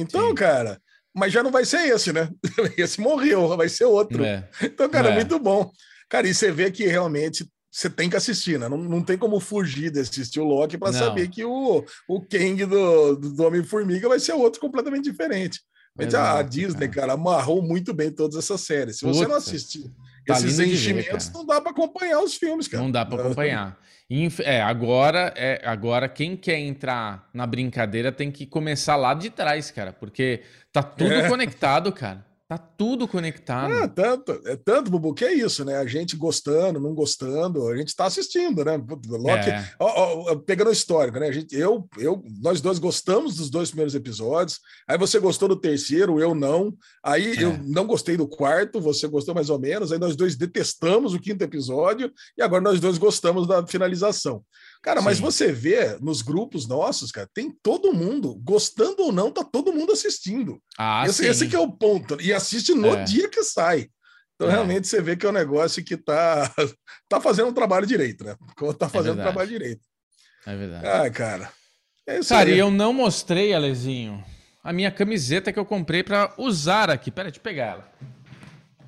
Então, 0.00 0.28
Sim. 0.28 0.34
cara, 0.34 0.80
mas 1.14 1.32
já 1.32 1.42
não 1.42 1.50
vai 1.50 1.64
ser 1.64 1.88
esse, 1.88 2.12
né? 2.12 2.28
Esse 2.78 3.00
morreu, 3.00 3.56
vai 3.56 3.68
ser 3.68 3.84
outro. 3.84 4.24
É. 4.24 4.48
Então, 4.62 4.88
cara, 4.88 5.10
é. 5.10 5.14
muito 5.14 5.38
bom. 5.38 5.70
Cara, 6.08 6.28
e 6.28 6.34
você 6.34 6.50
vê 6.50 6.70
que 6.70 6.86
realmente 6.86 7.46
você 7.70 7.88
tem 7.88 8.10
que 8.10 8.16
assistir, 8.16 8.58
né? 8.58 8.68
Não, 8.68 8.76
não 8.76 9.02
tem 9.02 9.16
como 9.16 9.38
fugir 9.38 9.90
de 9.90 10.00
assistir 10.00 10.40
o 10.40 10.44
Loki 10.44 10.76
para 10.76 10.92
saber 10.92 11.28
que 11.28 11.44
o, 11.44 11.84
o 12.08 12.20
Kang 12.20 12.64
do, 12.64 13.16
do 13.16 13.44
Homem-Formiga 13.44 14.08
vai 14.08 14.18
ser 14.18 14.32
outro 14.32 14.60
completamente 14.60 15.10
diferente. 15.10 15.60
Mas 15.96 16.14
a 16.14 16.40
Disney, 16.42 16.88
cara, 16.88 17.12
amarrou 17.12 17.62
muito 17.62 17.92
bem 17.92 18.10
todas 18.10 18.36
essas 18.36 18.60
séries. 18.62 18.98
Se 18.98 19.04
você 19.04 19.26
não 19.26 19.36
assistir 19.36 19.90
tá 20.26 20.34
esses 20.34 20.58
enchimentos, 20.58 21.26
ver, 21.26 21.34
não 21.34 21.44
dá 21.44 21.60
para 21.60 21.72
acompanhar 21.72 22.20
os 22.20 22.34
filmes, 22.34 22.66
cara. 22.66 22.82
Não 22.82 22.90
dá 22.90 23.04
para 23.04 23.22
acompanhar. 23.22 23.78
É, 24.42 24.60
agora, 24.60 25.32
é, 25.36 25.62
agora 25.64 26.08
quem 26.08 26.36
quer 26.36 26.58
entrar 26.58 27.28
na 27.32 27.46
brincadeira 27.46 28.10
tem 28.10 28.28
que 28.28 28.44
começar 28.44 28.96
lá 28.96 29.14
de 29.14 29.30
trás, 29.30 29.70
cara, 29.70 29.92
porque 29.92 30.42
tá 30.72 30.82
tudo 30.82 31.12
é. 31.12 31.28
conectado, 31.28 31.92
cara. 31.92 32.29
Tá 32.50 32.58
tudo 32.58 33.06
conectado. 33.06 33.72
É 33.74 33.86
tanto, 33.86 34.32
é 34.44 34.56
tanto, 34.56 34.90
Bubu, 34.90 35.14
que 35.14 35.24
é 35.24 35.32
isso, 35.32 35.64
né? 35.64 35.76
A 35.76 35.86
gente 35.86 36.16
gostando, 36.16 36.80
não 36.80 36.92
gostando, 36.92 37.68
a 37.68 37.76
gente 37.76 37.94
tá 37.94 38.06
assistindo, 38.06 38.64
né? 38.64 38.76
Loki, 39.08 39.50
é. 39.50 39.72
ó, 39.78 40.32
ó, 40.32 40.34
pegando 40.34 40.66
o 40.66 40.72
histórico, 40.72 41.20
né? 41.20 41.28
A 41.28 41.32
gente, 41.32 41.54
eu, 41.54 41.88
eu, 41.96 42.20
nós 42.42 42.60
dois 42.60 42.80
gostamos 42.80 43.36
dos 43.36 43.50
dois 43.50 43.68
primeiros 43.68 43.94
episódios. 43.94 44.58
Aí 44.88 44.98
você 44.98 45.20
gostou 45.20 45.46
do 45.46 45.54
terceiro, 45.54 46.18
eu 46.18 46.34
não. 46.34 46.74
Aí 47.04 47.38
é. 47.38 47.44
eu 47.44 47.56
não 47.62 47.86
gostei 47.86 48.16
do 48.16 48.26
quarto, 48.26 48.80
você 48.80 49.06
gostou 49.06 49.32
mais 49.32 49.48
ou 49.48 49.60
menos. 49.60 49.92
Aí 49.92 50.00
nós 50.00 50.16
dois 50.16 50.34
detestamos 50.34 51.14
o 51.14 51.20
quinto 51.20 51.44
episódio 51.44 52.12
e 52.36 52.42
agora 52.42 52.64
nós 52.64 52.80
dois 52.80 52.98
gostamos 52.98 53.46
da 53.46 53.64
finalização. 53.64 54.42
Cara, 54.82 55.00
Sim. 55.00 55.04
mas 55.04 55.20
você 55.20 55.52
vê 55.52 55.98
nos 56.00 56.22
grupos 56.22 56.66
nossos, 56.66 57.12
cara, 57.12 57.28
tem 57.34 57.54
todo 57.62 57.92
mundo, 57.92 58.34
gostando 58.42 59.02
ou 59.02 59.12
não, 59.12 59.30
tá 59.30 59.44
todo 59.44 59.72
mundo 59.72 59.92
assistindo. 59.92 60.60
Ah, 60.78 61.04
esse, 61.06 61.26
esse 61.26 61.46
que 61.46 61.56
é 61.56 61.58
o 61.58 61.70
ponto. 61.70 62.20
E 62.20 62.32
assiste 62.32 62.72
no 62.72 62.96
é. 62.96 63.04
dia 63.04 63.28
que 63.28 63.42
sai. 63.42 63.88
Então, 64.34 64.48
é. 64.48 64.52
realmente, 64.52 64.88
você 64.88 65.02
vê 65.02 65.16
que 65.16 65.26
é 65.26 65.28
um 65.28 65.32
negócio 65.32 65.84
que 65.84 65.98
tá, 65.98 66.50
tá 67.06 67.20
fazendo 67.20 67.48
um 67.48 67.52
trabalho 67.52 67.86
direito, 67.86 68.24
né? 68.24 68.34
Tá 68.78 68.88
fazendo 68.88 69.18
um 69.18 69.22
trabalho 69.22 69.50
direito. 69.50 69.82
É 70.46 70.56
verdade. 70.56 70.86
Ah, 70.86 71.10
cara. 71.10 71.52
É 72.06 72.20
cara, 72.20 72.48
aí. 72.48 72.56
e 72.56 72.58
eu 72.58 72.70
não 72.70 72.94
mostrei, 72.94 73.52
Alezinho, 73.52 74.24
a 74.64 74.72
minha 74.72 74.90
camiseta 74.90 75.52
que 75.52 75.58
eu 75.58 75.66
comprei 75.66 76.02
para 76.02 76.32
usar 76.38 76.88
aqui. 76.88 77.10
Pera, 77.10 77.28
deixa 77.28 77.38
eu 77.38 77.42
pegar 77.42 77.66
ela. 77.66 77.92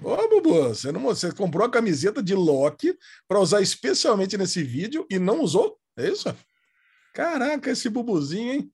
Ô, 0.03 0.29
Bubu, 0.29 0.69
você, 0.69 0.91
não, 0.91 1.03
você 1.03 1.31
comprou 1.33 1.67
a 1.67 1.71
camiseta 1.71 2.23
de 2.23 2.35
Loki 2.35 2.97
para 3.29 3.39
usar 3.39 3.61
especialmente 3.61 4.39
nesse 4.39 4.63
vídeo 4.63 5.07
e 5.11 5.19
não 5.19 5.43
usou? 5.43 5.79
É 5.97 6.09
isso? 6.09 6.35
Caraca, 7.15 7.71
esse 7.71 7.89
bubuzinho, 7.89 8.53
hein? 8.53 8.71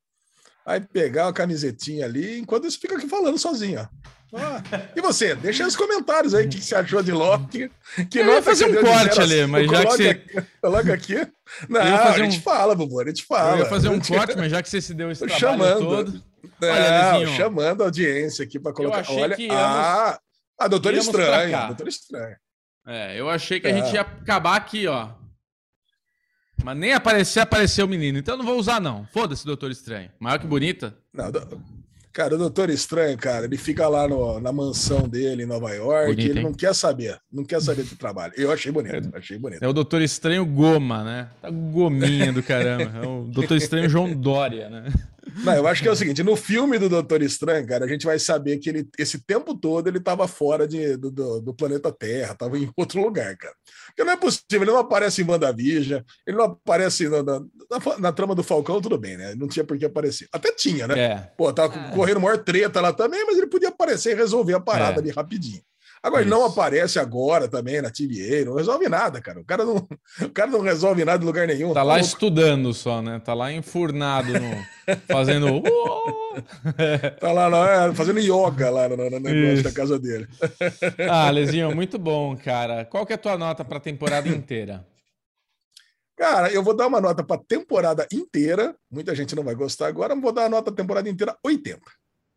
Vai 0.64 0.80
pegar 0.80 1.26
uma 1.26 1.32
camisetinha 1.32 2.04
ali, 2.04 2.38
enquanto 2.38 2.66
isso 2.66 2.78
fica 2.78 2.96
aqui 2.96 3.08
falando 3.08 3.38
sozinho, 3.38 3.80
ó. 3.80 3.88
Ah, 4.34 4.62
e 4.94 5.00
você? 5.00 5.34
Deixa 5.34 5.64
nos 5.64 5.74
comentários 5.74 6.34
aí 6.34 6.44
o 6.44 6.48
que, 6.50 6.58
que 6.58 6.64
você 6.64 6.74
achou 6.74 7.02
de 7.02 7.10
Loki. 7.10 7.70
Que 8.10 8.18
eu 8.18 8.26
ia 8.26 8.42
fazer 8.42 8.66
um 8.66 8.84
corte 8.84 9.18
ali, 9.20 9.46
mas 9.46 9.70
já 9.70 9.86
que 9.86 9.90
você. 9.90 10.08
Aqui, 10.10 10.42
coloca 10.60 10.92
aqui. 10.92 11.26
Não, 11.66 11.80
a 11.80 12.18
gente 12.18 12.38
um... 12.38 12.42
fala, 12.42 12.74
Bubu, 12.74 13.00
a 13.00 13.06
gente 13.06 13.24
fala. 13.24 13.52
Eu 13.52 13.58
ia 13.60 13.64
fazer 13.64 13.88
um 13.88 13.98
corte, 13.98 14.36
mas 14.36 14.50
já 14.50 14.62
que 14.62 14.68
você 14.68 14.82
se 14.82 14.92
deu 14.92 15.10
esse 15.10 15.26
trabalho 15.26 15.40
chamando. 15.40 15.80
todo. 15.80 16.24
Olha, 16.62 17.26
chamando 17.36 17.80
a 17.80 17.86
audiência 17.86 18.44
aqui 18.44 18.58
para 18.58 18.72
colocar. 18.74 19.02
Olha, 19.10 19.34
que 19.34 19.44
íamos... 19.44 19.58
ah, 19.58 20.20
a 20.58 20.68
Doutor 20.68 20.92
Estranho. 20.92 21.66
Doutor 21.68 21.88
Estranho. 21.88 22.36
É, 22.86 23.18
eu 23.18 23.30
achei 23.30 23.60
que 23.60 23.66
a 23.66 23.72
gente 23.72 23.94
ia 23.94 24.02
acabar 24.02 24.56
aqui, 24.56 24.86
ó. 24.86 25.08
Mas 26.64 26.76
nem 26.76 26.92
aparecer, 26.92 27.40
apareceu 27.40 27.86
o 27.86 27.88
menino. 27.88 28.18
Então 28.18 28.34
eu 28.34 28.38
não 28.38 28.44
vou 28.44 28.58
usar, 28.58 28.80
não. 28.80 29.06
Foda-se, 29.12 29.44
Doutor 29.44 29.70
Estranho. 29.70 30.10
Maior 30.18 30.38
que 30.38 30.46
bonita. 30.46 30.94
Não, 31.12 31.30
do... 31.30 31.60
Cara, 32.12 32.34
o 32.34 32.38
Doutor 32.38 32.68
Estranho, 32.68 33.16
cara, 33.16 33.44
ele 33.44 33.56
fica 33.56 33.86
lá 33.86 34.08
no, 34.08 34.40
na 34.40 34.50
mansão 34.50 35.08
dele 35.08 35.44
em 35.44 35.46
Nova 35.46 35.70
York 35.70 36.16
bonito, 36.16 36.30
ele 36.30 36.38
hein? 36.40 36.44
não 36.44 36.52
quer 36.52 36.74
saber. 36.74 37.16
Não 37.32 37.44
quer 37.44 37.62
saber 37.62 37.84
do 37.84 37.94
trabalho. 37.94 38.32
Eu 38.36 38.50
achei 38.50 38.72
bonito, 38.72 39.08
achei 39.14 39.38
bonito. 39.38 39.62
É 39.62 39.68
o 39.68 39.72
Doutor 39.72 40.02
Estranho 40.02 40.44
Goma, 40.44 41.04
né? 41.04 41.28
Tá 41.40 41.48
gominha 41.48 42.32
do 42.32 42.42
caramba. 42.42 42.90
É 43.04 43.06
o 43.06 43.22
Doutor 43.22 43.56
Estranho 43.56 43.88
João 43.88 44.12
Dória, 44.12 44.68
né? 44.68 44.92
Não, 45.44 45.54
eu 45.54 45.66
acho 45.66 45.82
que 45.82 45.88
é 45.88 45.90
o 45.90 45.96
seguinte: 45.96 46.22
no 46.22 46.36
filme 46.36 46.78
do 46.78 46.88
Doutor 46.88 47.22
Estranho, 47.22 47.66
cara, 47.66 47.84
a 47.84 47.88
gente 47.88 48.06
vai 48.06 48.18
saber 48.18 48.58
que 48.58 48.68
ele, 48.68 48.88
esse 48.98 49.18
tempo 49.24 49.54
todo 49.54 49.88
ele 49.88 49.98
estava 49.98 50.26
fora 50.26 50.66
de, 50.66 50.96
do, 50.96 51.10
do, 51.10 51.40
do, 51.40 51.54
planeta 51.54 51.92
Terra, 51.92 52.32
estava 52.32 52.58
em 52.58 52.70
outro 52.76 53.00
lugar, 53.00 53.36
cara. 53.36 53.54
Porque 53.86 54.04
não 54.04 54.12
é 54.12 54.16
possível, 54.16 54.62
ele 54.62 54.70
não 54.70 54.78
aparece 54.78 55.22
em 55.22 55.28
WandaVision, 55.28 56.02
ele 56.26 56.36
não 56.36 56.44
aparece 56.44 57.08
na, 57.08 57.22
na, 57.22 57.40
na, 57.40 57.98
na, 57.98 58.12
trama 58.12 58.34
do 58.34 58.42
Falcão, 58.42 58.80
tudo 58.80 58.98
bem, 58.98 59.16
né? 59.16 59.34
Não 59.34 59.48
tinha 59.48 59.64
por 59.64 59.78
que 59.78 59.84
aparecer. 59.84 60.28
Até 60.32 60.52
tinha, 60.52 60.86
né? 60.86 60.98
É. 60.98 61.32
Pô, 61.36 61.52
tava 61.52 61.74
é. 61.74 61.90
correndo 61.94 62.20
maior 62.20 62.38
treta 62.38 62.80
lá 62.80 62.92
também, 62.92 63.24
mas 63.24 63.36
ele 63.36 63.46
podia 63.46 63.68
aparecer 63.68 64.12
e 64.12 64.16
resolver 64.16 64.54
a 64.54 64.60
parada 64.60 65.00
é. 65.00 65.02
ali 65.02 65.10
rapidinho. 65.10 65.62
Agora, 66.02 66.22
ele 66.22 66.30
não 66.30 66.44
aparece 66.44 66.98
agora 66.98 67.48
também 67.48 67.82
na 67.82 67.90
TVA, 67.90 68.44
não 68.44 68.54
resolve 68.54 68.88
nada, 68.88 69.20
cara. 69.20 69.40
O 69.40 69.44
cara 69.44 69.64
não, 69.64 69.76
o 70.22 70.30
cara 70.30 70.50
não 70.50 70.60
resolve 70.60 71.04
nada 71.04 71.22
em 71.22 71.26
lugar 71.26 71.46
nenhum. 71.46 71.68
Tá, 71.68 71.74
tá 71.74 71.82
lá 71.82 71.94
louco. 71.94 72.06
estudando 72.06 72.72
só, 72.72 73.02
né? 73.02 73.20
Tá 73.24 73.34
lá 73.34 73.52
enfurnado, 73.52 74.32
no, 74.32 74.64
fazendo. 75.08 75.62
tá 77.20 77.32
lá 77.32 77.86
é, 77.86 77.94
fazendo 77.94 78.20
yoga 78.20 78.70
lá 78.70 78.88
no, 78.88 78.96
no 78.96 79.18
negócio 79.18 79.64
da 79.64 79.72
casa 79.72 79.98
dele. 79.98 80.28
ah, 81.10 81.30
Lezinho, 81.30 81.74
muito 81.74 81.98
bom, 81.98 82.36
cara. 82.36 82.84
Qual 82.84 83.04
que 83.04 83.12
é 83.12 83.16
a 83.16 83.18
tua 83.18 83.36
nota 83.36 83.64
para 83.64 83.78
a 83.78 83.80
temporada 83.80 84.28
inteira? 84.28 84.86
Cara, 86.18 86.50
eu 86.50 86.64
vou 86.64 86.74
dar 86.74 86.88
uma 86.88 87.00
nota 87.00 87.22
para 87.22 87.40
temporada 87.40 88.06
inteira. 88.12 88.74
Muita 88.90 89.14
gente 89.14 89.36
não 89.36 89.44
vai 89.44 89.54
gostar 89.54 89.86
agora, 89.86 90.14
mas 90.16 90.22
vou 90.22 90.32
dar 90.32 90.46
a 90.46 90.48
nota 90.48 90.72
temporada 90.72 91.08
inteira 91.08 91.36
80. 91.44 91.80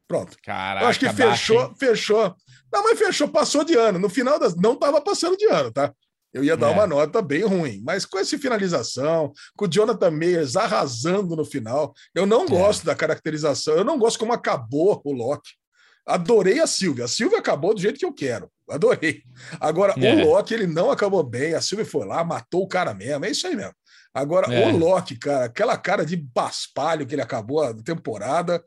Pronto. 0.07 0.37
Caraca, 0.43 0.85
eu 0.85 0.89
acho 0.89 0.99
que 0.99 1.09
fechou, 1.09 1.73
fechou. 1.75 2.35
Não, 2.71 2.83
mas 2.83 2.97
fechou, 2.97 3.27
passou 3.27 3.63
de 3.63 3.75
ano. 3.75 3.99
No 3.99 4.09
final 4.09 4.39
das. 4.39 4.55
Não 4.55 4.73
estava 4.73 5.01
passando 5.01 5.35
de 5.37 5.45
ano, 5.45 5.71
tá? 5.71 5.93
Eu 6.33 6.43
ia 6.43 6.55
dar 6.55 6.69
é. 6.69 6.73
uma 6.73 6.87
nota 6.87 7.21
bem 7.21 7.43
ruim. 7.43 7.81
Mas 7.83 8.05
com 8.05 8.17
essa 8.17 8.37
finalização, 8.37 9.33
com 9.55 9.65
o 9.65 9.67
Jonathan 9.67 10.11
Meyers 10.11 10.55
arrasando 10.55 11.35
no 11.35 11.43
final, 11.43 11.93
eu 12.15 12.25
não 12.25 12.43
é. 12.43 12.47
gosto 12.47 12.85
da 12.85 12.95
caracterização, 12.95 13.75
eu 13.75 13.83
não 13.83 13.99
gosto 13.99 14.17
como 14.17 14.33
acabou 14.33 15.01
o 15.03 15.11
Loki. 15.11 15.51
Adorei 16.05 16.59
a 16.59 16.67
Silvia. 16.67 17.05
A 17.05 17.07
Silvia 17.07 17.39
acabou 17.39 17.73
do 17.73 17.81
jeito 17.81 17.99
que 17.99 18.05
eu 18.05 18.13
quero. 18.13 18.49
Adorei. 18.69 19.21
Agora, 19.59 19.93
é. 19.97 20.15
o 20.15 20.29
Loki, 20.29 20.53
ele 20.53 20.65
não 20.65 20.89
acabou 20.89 21.21
bem. 21.21 21.53
A 21.53 21.61
Silvia 21.61 21.85
foi 21.85 22.05
lá, 22.05 22.23
matou 22.23 22.63
o 22.63 22.67
cara 22.67 22.93
mesmo. 22.93 23.25
É 23.25 23.31
isso 23.31 23.45
aí 23.45 23.55
mesmo. 23.55 23.73
Agora, 24.13 24.53
é. 24.53 24.67
o 24.67 24.77
Loki, 24.77 25.17
cara, 25.17 25.45
aquela 25.45 25.77
cara 25.77 26.05
de 26.05 26.17
baspalho 26.17 27.05
que 27.05 27.15
ele 27.15 27.21
acabou 27.21 27.63
a 27.63 27.73
temporada, 27.73 28.63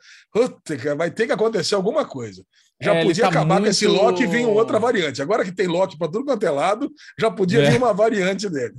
vai 0.96 1.10
ter 1.10 1.26
que 1.26 1.32
acontecer 1.32 1.74
alguma 1.74 2.04
coisa. 2.04 2.44
Já 2.82 2.94
é, 2.94 3.04
podia 3.04 3.24
tá 3.24 3.30
acabar 3.30 3.54
muito... 3.54 3.64
com 3.64 3.70
esse 3.70 3.86
Loki 3.86 4.24
e 4.24 4.26
vir 4.26 4.46
outra 4.46 4.78
variante. 4.78 5.22
Agora 5.22 5.44
que 5.44 5.52
tem 5.52 5.66
Loki 5.66 5.96
para 5.96 6.10
tudo 6.10 6.24
quanto 6.24 6.44
é 6.44 6.50
lado, 6.50 6.90
já 7.18 7.30
podia 7.30 7.62
é. 7.62 7.70
vir 7.70 7.78
uma 7.78 7.94
variante 7.94 8.48
dele. 8.48 8.74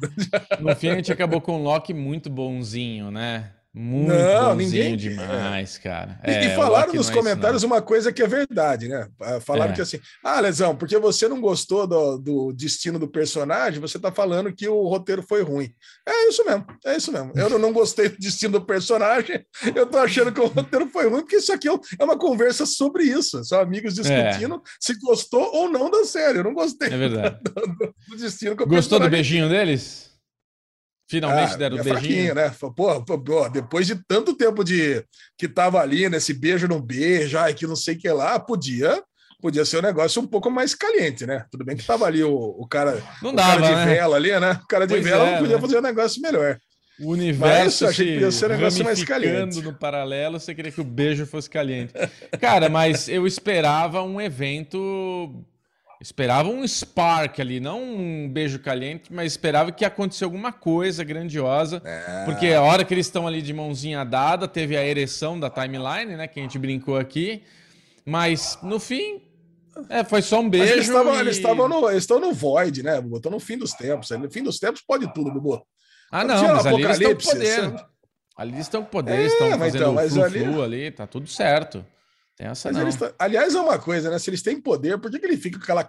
No 0.60 0.75
fim, 0.75 0.89
a 0.89 0.95
gente 0.95 1.12
acabou 1.12 1.39
com 1.39 1.60
um 1.60 1.63
Loki 1.63 1.93
muito 1.93 2.30
bonzinho, 2.30 3.10
né? 3.10 3.54
Muito 3.77 4.07
não, 4.07 4.55
ninguém 4.55 4.95
demais, 4.95 5.77
cara. 5.77 6.17
E, 6.25 6.31
é, 6.31 6.45
e 6.45 6.55
falaram 6.55 6.93
nos 6.93 7.09
é 7.09 7.13
comentários 7.13 7.61
uma 7.61 7.81
coisa 7.81 8.09
que 8.09 8.23
é 8.23 8.27
verdade, 8.27 8.88
né? 8.88 9.09
Ah, 9.21 9.41
falaram 9.41 9.73
é. 9.73 9.75
que 9.75 9.81
assim, 9.81 9.99
ah, 10.23 10.39
Lesão, 10.39 10.77
porque 10.77 10.97
você 10.97 11.27
não 11.27 11.41
gostou 11.41 11.85
do, 11.85 12.17
do, 12.17 12.53
destino 12.53 12.97
do 12.97 13.05
personagem, 13.05 13.81
você 13.81 13.99
tá 13.99 14.13
falando 14.13 14.53
que 14.53 14.65
o 14.65 14.88
roteiro 14.88 15.21
foi 15.21 15.41
ruim. 15.43 15.73
É 16.07 16.29
isso 16.29 16.45
mesmo, 16.45 16.65
é 16.85 16.95
isso 16.95 17.11
mesmo. 17.11 17.33
Eu 17.35 17.59
não 17.59 17.73
gostei 17.73 18.07
do 18.07 18.17
destino 18.17 18.59
do 18.59 18.65
personagem, 18.65 19.45
eu 19.75 19.85
tô 19.85 19.97
achando 19.97 20.31
que 20.31 20.39
o 20.39 20.47
roteiro 20.47 20.88
foi 20.88 21.09
ruim, 21.09 21.19
porque 21.19 21.35
isso 21.35 21.51
aqui 21.51 21.67
é, 21.67 21.73
é 21.99 22.03
uma 22.05 22.17
conversa 22.17 22.65
sobre 22.65 23.03
isso. 23.03 23.43
São 23.43 23.59
amigos 23.59 23.95
discutindo 23.95 24.55
é. 24.55 24.59
se 24.79 24.97
gostou 24.99 25.53
ou 25.53 25.69
não 25.69 25.91
da 25.91 26.05
série. 26.05 26.38
Eu 26.38 26.45
não 26.45 26.53
gostei 26.53 26.88
é 26.88 26.97
verdade. 26.97 27.39
Do, 27.43 27.51
do, 27.53 27.95
do 28.09 28.17
destino 28.17 28.55
que 28.55 28.65
Gostou 28.65 28.99
do 28.99 29.09
beijinho 29.09 29.49
deles? 29.49 30.14
Finalmente 31.07 31.53
ah, 31.53 31.57
deram 31.57 31.77
o 31.77 31.79
é 31.79 31.83
beijinho. 31.83 32.33
né? 32.33 32.51
Pô, 32.75 33.03
pô, 33.03 33.49
depois 33.49 33.85
de 33.85 33.95
tanto 34.07 34.35
tempo 34.35 34.63
de 34.63 35.03
que 35.37 35.47
tava 35.47 35.79
ali 35.79 36.09
nesse 36.09 36.33
beijo 36.33 36.67
não 36.67 36.81
beijo, 36.81 37.37
ai, 37.37 37.53
que 37.53 37.67
não 37.67 37.75
sei 37.75 37.95
o 37.95 37.97
que 37.97 38.09
lá, 38.09 38.39
podia 38.39 39.01
podia 39.41 39.63
ser 39.63 39.77
um 39.77 39.83
negócio 39.83 40.19
um 40.19 40.25
pouco 40.25 40.49
mais 40.49 40.73
caliente, 40.73 41.23
né? 41.25 41.45
Tudo 41.51 41.63
bem 41.63 41.77
que 41.77 41.85
tava 41.85 42.05
ali 42.05 42.23
o, 42.23 42.33
o 42.33 42.67
cara, 42.67 43.03
não 43.21 43.29
o 43.29 43.35
dava, 43.35 43.61
cara 43.61 43.67
de 43.67 43.75
né? 43.75 43.93
vela 43.93 44.15
ali, 44.15 44.39
né? 44.39 44.59
O 44.63 44.67
cara 44.67 44.87
de 44.87 44.93
pois 44.93 45.03
vela 45.03 45.27
é, 45.27 45.37
podia 45.37 45.55
né? 45.55 45.61
fazer 45.61 45.77
um 45.77 45.81
negócio 45.81 46.21
melhor. 46.21 46.57
O 46.99 47.11
universo 47.11 47.85
Mas, 47.85 47.97
podia 47.97 48.31
ser 48.31 48.45
um 48.45 48.55
negócio 48.55 48.83
mais 48.83 49.03
caliente. 49.03 49.61
no 49.61 49.73
paralelo, 49.73 50.39
você 50.39 50.55
queria 50.55 50.71
que 50.71 50.79
o 50.81 50.83
beijo 50.83 51.25
fosse 51.25 51.49
caliente. 51.49 51.93
Cara, 52.39 52.69
mas 52.69 53.09
eu 53.09 53.27
esperava 53.27 54.01
um 54.01 54.19
evento 54.19 55.45
Esperava 55.99 56.49
um 56.49 56.67
spark 56.67 57.39
ali, 57.39 57.60
não 57.60 57.81
um 57.81 58.29
beijo 58.29 58.60
caliente, 58.60 59.13
mas 59.13 59.31
esperava 59.31 59.71
que 59.71 59.86
acontecesse 59.86 60.23
alguma 60.23 60.51
coisa 60.51 61.03
grandiosa. 61.03 61.81
É. 61.86 62.25
Porque 62.25 62.47
a 62.47 62.62
hora 62.62 62.84
que 62.84 62.93
eles 62.93 63.05
estão 63.05 63.25
ali 63.25 63.41
de 63.41 63.53
mãozinha 63.53 64.03
dada, 64.03 64.47
teve 64.47 64.75
a 64.75 64.86
ereção 64.86 65.39
da 65.39 65.49
timeline, 65.49 66.15
né? 66.15 66.27
Que 66.27 66.39
a 66.39 66.43
gente 66.43 66.60
brincou 66.60 66.97
aqui. 66.97 67.43
Mas 68.05 68.60
no 68.62 68.79
fim, 68.79 69.21
é, 69.89 70.03
foi 70.03 70.21
só 70.21 70.39
um 70.39 70.49
beijo. 70.49 70.71
eles 70.71 70.88
estavam 70.88 71.15
e... 71.15 71.19
eles 71.19 71.39
no, 71.39 71.89
eles 71.89 72.03
estão 72.03 72.19
no 72.19 72.34
void, 72.34 72.84
né, 72.84 73.01
Bubu? 73.01 73.17
Estão 73.17 73.31
no 73.31 73.39
fim 73.39 73.58
dos 73.58 73.73
tempos. 73.73 74.10
No 74.12 74.29
fim 74.29 74.43
dos 74.43 74.60
tempos 74.60 74.81
pode 74.81 75.12
tudo, 75.13 75.31
Bubu. 75.31 75.65
Ah, 76.12 76.23
não, 76.23 76.55
mas 76.55 76.65
ali 76.65 76.84
eles 76.84 76.99
estão 76.99 77.15
com 77.15 77.23
poder. 77.23 77.86
Ali 78.38 78.51
eles 78.51 78.65
estão 78.65 78.84
com 78.84 78.89
poder, 78.89 79.19
é, 79.19 79.25
estão 79.25 79.58
fazendo 79.58 79.77
então, 79.77 80.10
flu, 80.10 80.23
ali... 80.23 80.39
flu 80.39 80.63
ali, 80.63 80.91
tá 80.91 81.08
tudo 81.08 81.27
certo. 81.27 81.86
Tem 82.37 82.47
essa 82.47 82.69
não. 82.69 82.81
Eles, 82.81 82.97
aliás, 83.17 83.55
é 83.55 83.59
uma 83.59 83.79
coisa, 83.79 84.09
né? 84.09 84.19
Se 84.19 84.29
eles 84.29 84.41
têm 84.41 84.59
poder, 84.59 84.97
por 84.97 85.09
que, 85.09 85.19
que 85.19 85.25
ele 85.25 85.37
fica 85.37 85.57
com 85.57 85.63
aquela, 85.63 85.83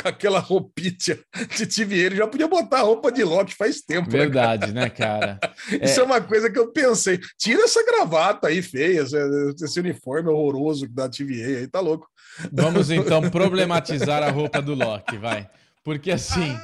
com 0.00 0.08
aquela 0.08 0.38
roupinha 0.38 0.92
de? 0.92 1.82
Ele 1.82 2.14
já 2.14 2.28
podia 2.28 2.46
botar 2.46 2.78
a 2.78 2.82
roupa 2.82 3.10
de 3.10 3.24
Loki 3.24 3.56
faz 3.56 3.80
tempo. 3.82 4.08
Né, 4.08 4.18
Verdade, 4.18 4.72
né, 4.72 4.88
cara? 4.88 5.40
Isso 5.82 5.98
é... 5.98 6.02
é... 6.02 6.06
uma 6.06 6.20
coisa 6.20 6.48
que 6.48 6.58
eu 6.58 6.70
pensei. 6.70 7.18
Tira 7.36 7.62
essa 7.62 7.84
gravata 7.84 8.46
aí 8.46 8.62
feia, 8.62 9.02
esse 9.02 9.80
uniforme 9.80 10.28
horroroso 10.28 10.86
da 10.88 11.08
TVA 11.08 11.58
aí, 11.58 11.66
tá 11.66 11.80
louco. 11.80 12.08
Vamos 12.52 12.90
então 12.90 13.22
problematizar 13.28 14.22
a 14.22 14.30
roupa 14.30 14.62
do 14.62 14.74
Loki, 14.74 15.18
vai. 15.18 15.48
Porque 15.82 16.12
assim. 16.12 16.56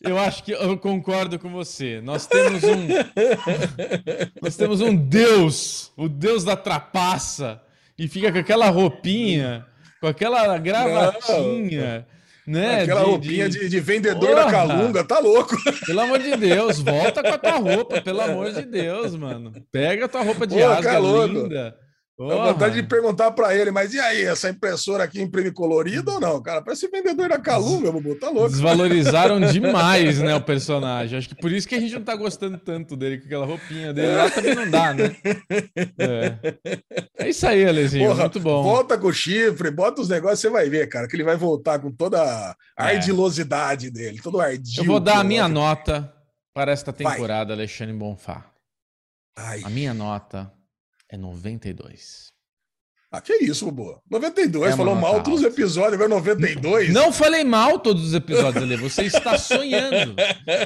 Eu 0.00 0.18
acho 0.18 0.44
que 0.44 0.52
eu 0.52 0.78
concordo 0.78 1.38
com 1.38 1.50
você. 1.50 2.00
Nós 2.00 2.26
temos 2.26 2.64
um. 2.64 2.88
Nós 4.42 4.56
temos 4.56 4.80
um 4.80 4.96
Deus, 4.96 5.92
o 5.94 6.08
Deus 6.08 6.42
da 6.42 6.56
trapaça, 6.56 7.60
e 7.98 8.06
fica 8.08 8.30
com 8.30 8.38
aquela 8.38 8.68
roupinha. 8.70 9.66
com 10.00 10.06
aquela 10.06 10.56
gravatinha. 10.58 12.06
Né? 12.46 12.82
Aquela 12.82 13.00
de, 13.00 13.06
roupinha 13.06 13.48
de, 13.48 13.68
de 13.68 13.80
vendedor 13.80 14.30
Porra! 14.30 14.44
da 14.44 14.50
calunga, 14.50 15.04
tá 15.04 15.18
louco. 15.18 15.54
Pelo 15.84 16.00
amor 16.00 16.18
de 16.18 16.34
Deus, 16.36 16.78
volta 16.78 17.22
com 17.22 17.28
a 17.28 17.38
tua 17.38 17.56
roupa, 17.56 18.00
pelo 18.00 18.22
amor 18.22 18.52
de 18.52 18.62
Deus, 18.62 19.14
mano. 19.14 19.52
Pega 19.70 20.06
a 20.06 20.08
tua 20.08 20.22
roupa 20.22 20.46
de 20.46 20.54
Pô, 20.54 20.64
asga 20.66 20.98
linda. 20.98 21.76
Dá 22.18 22.52
vontade 22.52 22.74
de 22.74 22.82
perguntar 22.82 23.30
para 23.30 23.54
ele, 23.54 23.70
mas 23.70 23.94
e 23.94 24.00
aí, 24.00 24.22
essa 24.22 24.50
impressora 24.50 25.04
aqui 25.04 25.22
imprime 25.22 25.52
colorido 25.52 26.10
ou 26.10 26.20
não? 26.20 26.42
Cara, 26.42 26.60
parece 26.60 26.88
vendedor 26.88 27.28
da 27.28 27.38
Calunga, 27.38 27.92
Bubu, 27.92 28.16
tá 28.16 28.28
louco. 28.28 28.50
Desvalorizaram 28.50 29.38
demais, 29.52 30.18
né, 30.18 30.34
o 30.34 30.40
personagem. 30.40 31.16
Acho 31.16 31.28
que 31.28 31.36
por 31.36 31.52
isso 31.52 31.68
que 31.68 31.76
a 31.76 31.80
gente 31.80 31.94
não 31.94 32.02
tá 32.02 32.16
gostando 32.16 32.58
tanto 32.58 32.96
dele, 32.96 33.18
com 33.18 33.26
aquela 33.26 33.46
roupinha 33.46 33.92
dele 33.92 34.16
lá 34.16 34.28
também 34.30 34.52
não 34.52 34.68
dá, 34.68 34.94
né? 34.94 35.16
É, 35.96 36.56
é 37.18 37.28
isso 37.28 37.46
aí, 37.46 37.64
Alezinho, 37.64 38.08
Porra, 38.08 38.22
muito 38.22 38.40
bom. 38.40 38.64
Volta 38.64 38.98
com 38.98 39.06
o 39.06 39.12
chifre, 39.12 39.70
bota 39.70 40.02
os 40.02 40.08
negócios, 40.08 40.40
você 40.40 40.50
vai 40.50 40.68
ver, 40.68 40.88
cara, 40.88 41.06
que 41.06 41.14
ele 41.14 41.22
vai 41.22 41.36
voltar 41.36 41.78
com 41.78 41.92
toda 41.92 42.20
a 42.20 42.56
é. 42.90 42.96
ardilosidade 42.96 43.92
dele, 43.92 44.20
todo 44.20 44.38
o 44.38 44.40
ardil. 44.40 44.82
Eu 44.82 44.84
vou 44.84 44.98
dar 44.98 45.18
a 45.20 45.24
minha 45.24 45.46
nota 45.46 46.12
para 46.52 46.72
esta 46.72 46.92
temporada, 46.92 47.54
vai. 47.54 47.58
Alexandre 47.58 47.94
Bonfá. 47.94 48.44
Ai. 49.36 49.62
A 49.62 49.70
minha 49.70 49.94
nota 49.94 50.57
é 51.10 51.16
92. 51.16 52.32
Ah, 53.10 53.22
que 53.22 53.32
isso, 53.36 53.64
Bobo. 53.70 54.02
92, 54.10 54.72
é 54.72 54.76
falou 54.76 54.94
mal 54.94 55.22
todos 55.22 55.40
os 55.40 55.46
episódios, 55.46 55.94
agora 55.94 56.10
92. 56.10 56.92
Não 56.92 57.10
falei 57.10 57.42
mal 57.42 57.78
todos 57.78 58.04
os 58.04 58.14
episódios, 58.14 58.62
ali. 58.62 58.76
Você 58.76 59.04
está 59.04 59.38
sonhando. 59.38 60.14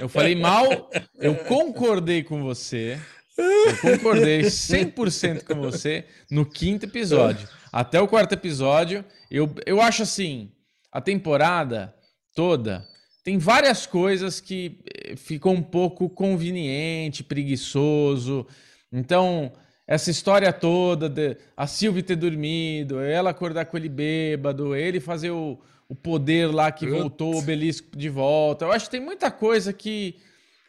Eu 0.00 0.08
falei 0.08 0.34
mal, 0.34 0.90
eu 1.20 1.36
concordei 1.44 2.24
com 2.24 2.42
você. 2.42 2.98
Eu 3.38 3.78
concordei 3.78 4.42
100% 4.42 5.44
com 5.44 5.54
você 5.54 6.04
no 6.28 6.44
quinto 6.44 6.86
episódio. 6.86 7.48
Até 7.72 8.00
o 8.00 8.08
quarto 8.08 8.32
episódio, 8.32 9.04
eu, 9.30 9.54
eu 9.64 9.80
acho 9.80 10.02
assim, 10.02 10.50
a 10.90 11.00
temporada 11.00 11.94
toda 12.34 12.84
tem 13.24 13.38
várias 13.38 13.86
coisas 13.86 14.40
que 14.40 14.80
eh, 14.92 15.16
ficou 15.16 15.52
um 15.52 15.62
pouco 15.62 16.10
conveniente, 16.10 17.22
preguiçoso. 17.22 18.46
Então, 18.92 19.52
essa 19.92 20.10
história 20.10 20.50
toda 20.54 21.06
de 21.06 21.36
a 21.54 21.66
Sylvie 21.66 22.02
ter 22.02 22.16
dormido, 22.16 22.98
ela 22.98 23.28
acordar 23.28 23.66
com 23.66 23.76
ele 23.76 23.90
bêbado, 23.90 24.74
ele 24.74 25.00
fazer 25.00 25.30
o, 25.30 25.60
o 25.86 25.94
poder 25.94 26.46
lá 26.46 26.72
que 26.72 26.86
voltou 26.86 27.34
o 27.34 27.38
obelisco 27.38 27.94
de 27.94 28.08
volta. 28.08 28.64
Eu 28.64 28.72
acho 28.72 28.86
que 28.86 28.92
tem 28.92 29.02
muita 29.02 29.30
coisa 29.30 29.70
que, 29.70 30.16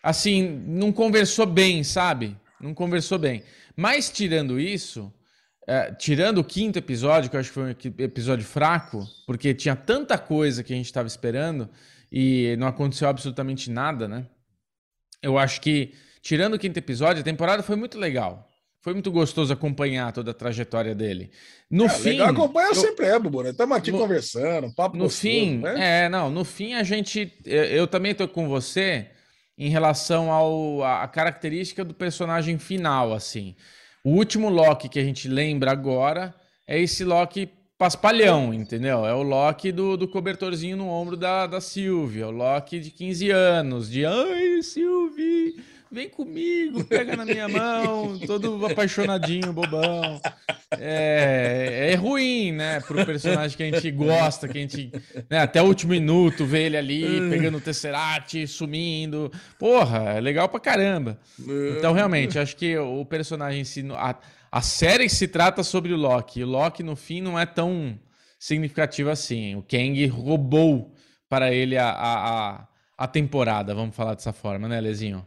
assim, 0.03 0.61
não 0.67 0.91
conversou 0.91 1.45
bem, 1.45 1.85
sabe? 1.85 2.35
Não 2.59 2.73
conversou 2.73 3.17
bem. 3.17 3.43
Mas 3.77 4.11
tirando 4.11 4.59
isso, 4.59 5.09
é, 5.65 5.93
tirando 5.93 6.39
o 6.39 6.43
quinto 6.43 6.77
episódio, 6.77 7.29
que 7.29 7.37
eu 7.37 7.39
acho 7.39 7.47
que 7.47 7.55
foi 7.55 7.63
um 7.63 8.03
episódio 8.03 8.43
fraco, 8.43 9.07
porque 9.25 9.53
tinha 9.53 9.75
tanta 9.77 10.17
coisa 10.17 10.65
que 10.65 10.73
a 10.73 10.75
gente 10.75 10.87
estava 10.87 11.07
esperando 11.07 11.69
e 12.11 12.57
não 12.59 12.67
aconteceu 12.67 13.07
absolutamente 13.07 13.71
nada, 13.71 14.05
né? 14.05 14.27
Eu 15.21 15.37
acho 15.37 15.61
que, 15.61 15.93
tirando 16.21 16.55
o 16.55 16.59
quinto 16.59 16.77
episódio, 16.77 17.21
a 17.21 17.23
temporada 17.23 17.63
foi 17.63 17.77
muito 17.77 17.97
legal. 17.97 18.49
Foi 18.83 18.91
muito 18.91 19.09
gostoso 19.09 19.53
acompanhar 19.53 20.11
toda 20.11 20.31
a 20.31 20.33
trajetória 20.33 20.93
dele. 20.93 21.31
No 21.71 21.85
é, 21.85 21.89
fim. 21.89 22.09
Legal 22.09 22.31
acompanha 22.31 22.67
eu, 22.67 22.75
sempre 22.75 23.05
é, 23.05 23.17
Bubu. 23.17 23.41
Estamos 23.47 23.77
aqui 23.77 23.93
no, 23.93 23.97
conversando, 23.97 24.75
papo 24.75 24.97
No 24.97 25.05
gostoso, 25.05 25.21
fim, 25.21 25.59
né? 25.59 26.03
é, 26.03 26.09
não, 26.09 26.29
no 26.29 26.43
fim 26.43 26.73
a 26.73 26.83
gente. 26.83 27.31
Eu, 27.45 27.63
eu 27.63 27.87
também 27.87 28.11
estou 28.11 28.27
com 28.27 28.49
você 28.49 29.07
em 29.57 29.69
relação 29.69 30.29
ao, 30.29 30.83
a, 30.83 31.03
a 31.03 31.07
característica 31.07 31.85
do 31.85 31.93
personagem 31.93 32.59
final, 32.59 33.13
assim. 33.13 33.55
O 34.03 34.11
último 34.11 34.49
Loki 34.49 34.89
que 34.89 34.99
a 34.99 35.03
gente 35.03 35.29
lembra 35.29 35.71
agora 35.71 36.35
é 36.67 36.77
esse 36.77 37.05
Loki 37.05 37.49
paspalhão, 37.77 38.53
entendeu? 38.53 39.05
É 39.05 39.13
o 39.13 39.23
Loki 39.23 39.71
do, 39.71 39.95
do 39.95 40.09
cobertorzinho 40.09 40.75
no 40.75 40.89
ombro 40.89 41.15
da, 41.15 41.47
da 41.47 41.61
Sylvie, 41.61 42.21
é 42.21 42.25
o 42.25 42.31
Loki 42.31 42.81
de 42.81 42.91
15 42.91 43.31
anos, 43.31 43.89
de 43.89 44.05
ai, 44.05 44.61
Sylvie, 44.61 45.55
vem 45.93 46.09
comigo, 46.09 46.83
pega 46.83 47.15
na 47.15 47.23
minha 47.23 47.47
mão, 47.47 48.17
todo 48.25 48.65
apaixonadinho, 48.65 49.53
bobão. 49.53 50.19
É, 50.71 51.91
é 51.91 51.95
ruim, 51.95 52.51
né, 52.51 52.79
pro 52.81 53.05
personagem 53.05 53.55
que 53.55 53.63
a 53.63 53.71
gente 53.71 53.91
gosta, 53.91 54.47
que 54.47 54.57
a 54.57 54.61
gente, 54.61 54.91
né, 55.29 55.37
até 55.37 55.61
o 55.61 55.65
último 55.65 55.91
minuto 55.91 56.45
vê 56.45 56.63
ele 56.63 56.77
ali 56.77 57.29
pegando 57.29 57.59
o 57.59 57.61
Tesseract, 57.61 58.47
sumindo. 58.47 59.31
Porra, 59.59 60.15
é 60.15 60.19
legal 60.19 60.49
pra 60.49 60.59
caramba. 60.59 61.19
Então, 61.77 61.93
realmente, 61.93 62.39
acho 62.39 62.55
que 62.55 62.75
o 62.77 63.05
personagem 63.05 63.63
se 63.63 63.85
a, 63.91 64.15
a 64.51 64.61
série 64.61 65.07
se 65.07 65.27
trata 65.27 65.61
sobre 65.63 65.93
o 65.93 65.97
Loki. 65.97 66.43
O 66.43 66.47
Loki 66.47 66.81
no 66.81 66.95
fim 66.95 67.21
não 67.21 67.39
é 67.39 67.45
tão 67.45 67.99
significativo 68.39 69.11
assim. 69.11 69.55
O 69.55 69.61
Kang 69.61 70.05
roubou 70.07 70.91
para 71.29 71.53
ele 71.53 71.77
a, 71.77 71.89
a, 71.89 72.49
a, 72.51 72.67
a 72.97 73.07
temporada, 73.07 73.75
vamos 73.75 73.95
falar 73.95 74.15
dessa 74.15 74.33
forma, 74.33 74.67
né, 74.67 74.81
Lezinho? 74.81 75.25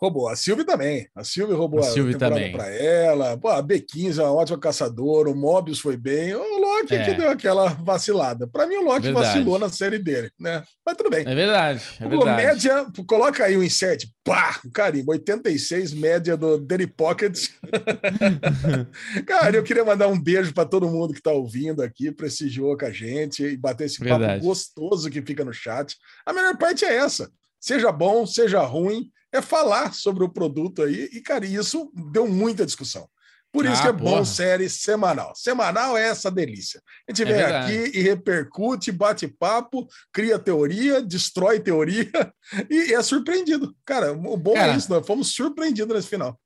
Roubou. 0.00 0.28
A 0.28 0.36
Sylvie 0.36 0.64
também. 0.64 1.08
A 1.14 1.24
Sylvie 1.24 1.54
roubou 1.54 1.80
a, 1.82 1.88
a 1.88 1.92
temporada 1.92 2.50
para 2.52 2.70
ela. 2.72 3.36
Pô, 3.36 3.48
a 3.48 3.60
B15 3.60 4.18
é 4.18 4.22
uma 4.22 4.32
ótima 4.32 4.58
caçadora. 4.58 5.28
O 5.28 5.34
Mobius 5.34 5.80
foi 5.80 5.96
bem. 5.96 6.34
O 6.34 6.58
Loki 6.60 6.94
é. 6.94 7.04
que 7.04 7.14
deu 7.14 7.28
aquela 7.28 7.66
vacilada. 7.68 8.46
Para 8.46 8.66
mim, 8.66 8.76
o 8.76 8.84
Loki 8.84 9.10
vacilou 9.10 9.58
na 9.58 9.68
série 9.68 9.98
dele, 9.98 10.30
né? 10.38 10.62
Mas 10.86 10.96
tudo 10.96 11.10
bem. 11.10 11.26
É 11.26 11.34
verdade. 11.34 11.82
É 11.98 12.08
verdade. 12.08 12.36
média, 12.36 12.86
coloca 13.08 13.44
aí 13.44 13.56
o 13.56 13.64
insert. 13.64 14.06
Pá! 14.22 14.60
Carimbo. 14.72 15.10
86, 15.10 15.94
média 15.94 16.36
do 16.36 16.58
Daily 16.58 16.86
Pocket. 16.86 17.48
Cara, 19.26 19.56
eu 19.56 19.64
queria 19.64 19.84
mandar 19.84 20.06
um 20.06 20.20
beijo 20.20 20.54
para 20.54 20.64
todo 20.64 20.88
mundo 20.88 21.12
que 21.12 21.18
está 21.18 21.32
ouvindo 21.32 21.82
aqui, 21.82 22.12
prestigiou 22.12 22.76
com 22.78 22.86
a 22.86 22.92
gente 22.92 23.42
e 23.42 23.56
bater 23.56 23.86
esse 23.86 23.98
verdade. 23.98 24.34
papo 24.34 24.44
gostoso 24.44 25.10
que 25.10 25.22
fica 25.22 25.44
no 25.44 25.52
chat. 25.52 25.96
A 26.24 26.32
melhor 26.32 26.56
parte 26.56 26.84
é 26.84 26.94
essa. 26.94 27.28
Seja 27.60 27.90
bom, 27.90 28.24
seja 28.24 28.60
ruim, 28.60 29.10
é 29.32 29.42
falar 29.42 29.92
sobre 29.94 30.24
o 30.24 30.28
produto 30.28 30.82
aí. 30.82 31.08
E, 31.12 31.20
cara, 31.20 31.46
isso 31.46 31.90
deu 32.12 32.28
muita 32.28 32.64
discussão. 32.66 33.08
Por 33.50 33.64
isso 33.64 33.80
ah, 33.80 33.82
que 33.82 33.88
é 33.88 33.92
porra. 33.92 34.16
bom 34.16 34.24
série 34.24 34.68
semanal. 34.68 35.32
Semanal 35.34 35.96
é 35.96 36.08
essa 36.08 36.30
delícia. 36.30 36.82
A 37.08 37.12
gente 37.12 37.22
é 37.22 37.24
vem 37.24 37.42
verdade. 37.42 37.72
aqui 37.72 37.98
e 37.98 38.02
repercute, 38.02 38.92
bate 38.92 39.26
papo, 39.26 39.88
cria 40.12 40.38
teoria, 40.38 41.00
destrói 41.00 41.58
teoria 41.58 42.10
e 42.70 42.92
é 42.92 43.02
surpreendido. 43.02 43.74
Cara, 43.86 44.12
o 44.12 44.36
bom 44.36 44.52
é 44.52 44.56
Cara, 44.56 44.72
é 44.72 44.76
isso, 44.76 44.90
nós 44.90 45.06
fomos 45.06 45.34
surpreendidos 45.34 45.94
nesse 45.94 46.08
final. 46.08 46.38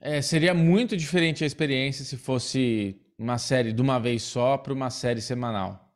É, 0.00 0.20
seria 0.20 0.52
muito 0.52 0.96
diferente 0.96 1.44
a 1.44 1.46
experiência 1.46 2.04
se 2.04 2.16
fosse 2.16 3.00
uma 3.18 3.38
série 3.38 3.72
de 3.72 3.80
uma 3.80 3.98
vez 3.98 4.22
só 4.22 4.56
para 4.58 4.72
uma 4.72 4.90
série 4.90 5.20
semanal. 5.20 5.90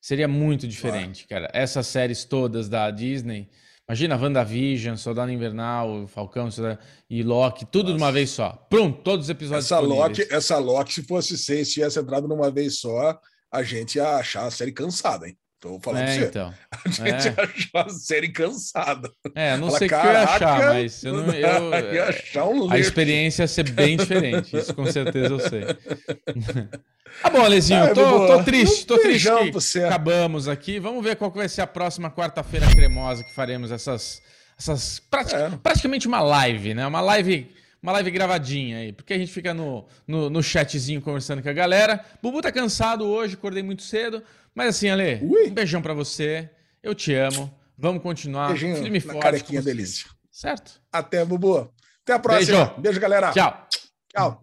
Seria 0.00 0.28
muito 0.28 0.66
diferente, 0.66 1.24
ah. 1.26 1.28
cara. 1.28 1.50
Essas 1.52 1.86
séries 1.86 2.24
todas 2.24 2.68
da 2.68 2.90
Disney 2.90 3.48
Imagina 3.88 4.18
WandaVision, 4.18 4.96
Soldado 4.96 5.32
Invernal, 5.32 6.06
Falcão 6.08 6.50
Soldado... 6.50 6.78
e 7.08 7.22
Loki, 7.22 7.64
tudo 7.64 7.84
Nossa. 7.84 7.96
de 7.96 8.02
uma 8.02 8.12
vez 8.12 8.28
só. 8.28 8.50
Pronto, 8.68 9.00
todos 9.02 9.24
os 9.24 9.30
episódios 9.30 9.64
essa 9.64 9.80
Loki, 9.80 10.28
essa 10.30 10.58
Loki, 10.58 10.92
se 10.92 11.02
fosse 11.04 11.38
seis, 11.38 11.72
tivesse 11.72 11.98
entrado 11.98 12.28
numa 12.28 12.50
vez 12.50 12.80
só, 12.80 13.18
a 13.50 13.62
gente 13.62 13.96
ia 13.96 14.16
achar 14.16 14.44
a 14.44 14.50
série 14.50 14.72
cansada, 14.72 15.26
hein? 15.26 15.38
Tô 15.60 15.80
falando 15.80 16.06
é. 16.06 16.16
Então. 16.18 16.54
A 16.84 16.88
gente 16.88 17.28
é. 17.28 17.42
achou 17.42 17.80
a 17.80 17.88
série 17.88 18.28
cansada. 18.28 19.10
É, 19.34 19.56
não 19.56 19.66
Fala, 19.66 19.78
sei 19.78 19.86
o 19.86 19.90
que 19.90 19.94
eu 19.94 20.12
ia 20.12 20.22
achar, 20.22 20.74
mas 20.74 21.04
eu 21.04 21.12
não. 21.14 21.34
Eu, 21.34 21.94
ia 21.94 22.04
achar 22.04 22.44
um 22.46 22.70
a 22.70 22.78
experiência 22.78 23.42
ia 23.42 23.48
ser 23.48 23.70
bem 23.70 23.96
diferente, 23.96 24.56
isso 24.56 24.72
com 24.72 24.86
certeza 24.86 25.34
eu 25.34 25.40
sei. 25.40 25.64
Ah, 27.22 27.30
bom, 27.30 27.42
Alezinho, 27.44 27.82
ah, 27.82 27.88
tô, 27.88 28.26
tô, 28.26 28.44
triste, 28.44 28.86
tô 28.86 28.98
triste 28.98 29.28
que 29.28 29.80
acabamos 29.80 30.46
aqui. 30.46 30.78
Vamos 30.78 31.02
ver 31.02 31.16
qual 31.16 31.30
vai 31.30 31.48
ser 31.48 31.62
a 31.62 31.66
próxima 31.66 32.10
quarta-feira 32.10 32.66
cremosa 32.70 33.24
que 33.24 33.34
faremos 33.34 33.72
essas, 33.72 34.22
essas 34.58 35.02
é. 35.32 35.56
praticamente 35.56 36.06
uma 36.06 36.20
live, 36.20 36.74
né? 36.74 36.86
Uma 36.86 37.00
live, 37.00 37.50
uma 37.82 37.92
live 37.92 38.10
gravadinha 38.12 38.78
aí, 38.78 38.92
porque 38.92 39.12
a 39.12 39.18
gente 39.18 39.32
fica 39.32 39.52
no, 39.52 39.86
no, 40.06 40.30
no, 40.30 40.42
chatzinho 40.42 41.00
conversando 41.00 41.42
com 41.42 41.48
a 41.48 41.52
galera. 41.52 42.04
Bubu 42.22 42.40
tá 42.40 42.52
cansado 42.52 43.04
hoje, 43.04 43.34
acordei 43.34 43.62
muito 43.62 43.82
cedo, 43.82 44.22
mas 44.58 44.74
assim, 44.74 44.88
Ale, 44.88 45.20
Ui. 45.22 45.46
um 45.46 45.54
beijão 45.54 45.80
para 45.80 45.94
você. 45.94 46.50
Eu 46.82 46.92
te 46.92 47.14
amo. 47.14 47.48
Vamos 47.78 48.02
continuar. 48.02 48.48
Beijinho 48.48 48.74
firme 48.74 48.98
forte. 48.98 49.20
Carequinha 49.20 49.62
delícia. 49.62 50.10
Certo? 50.32 50.80
Até, 50.90 51.24
Bubu. 51.24 51.72
Até 52.02 52.14
a 52.14 52.18
próxima. 52.18 52.64
Beijo, 52.64 52.80
Beijo 52.80 53.00
galera. 53.00 53.30
Tchau. 53.30 53.68
Tchau. 54.08 54.40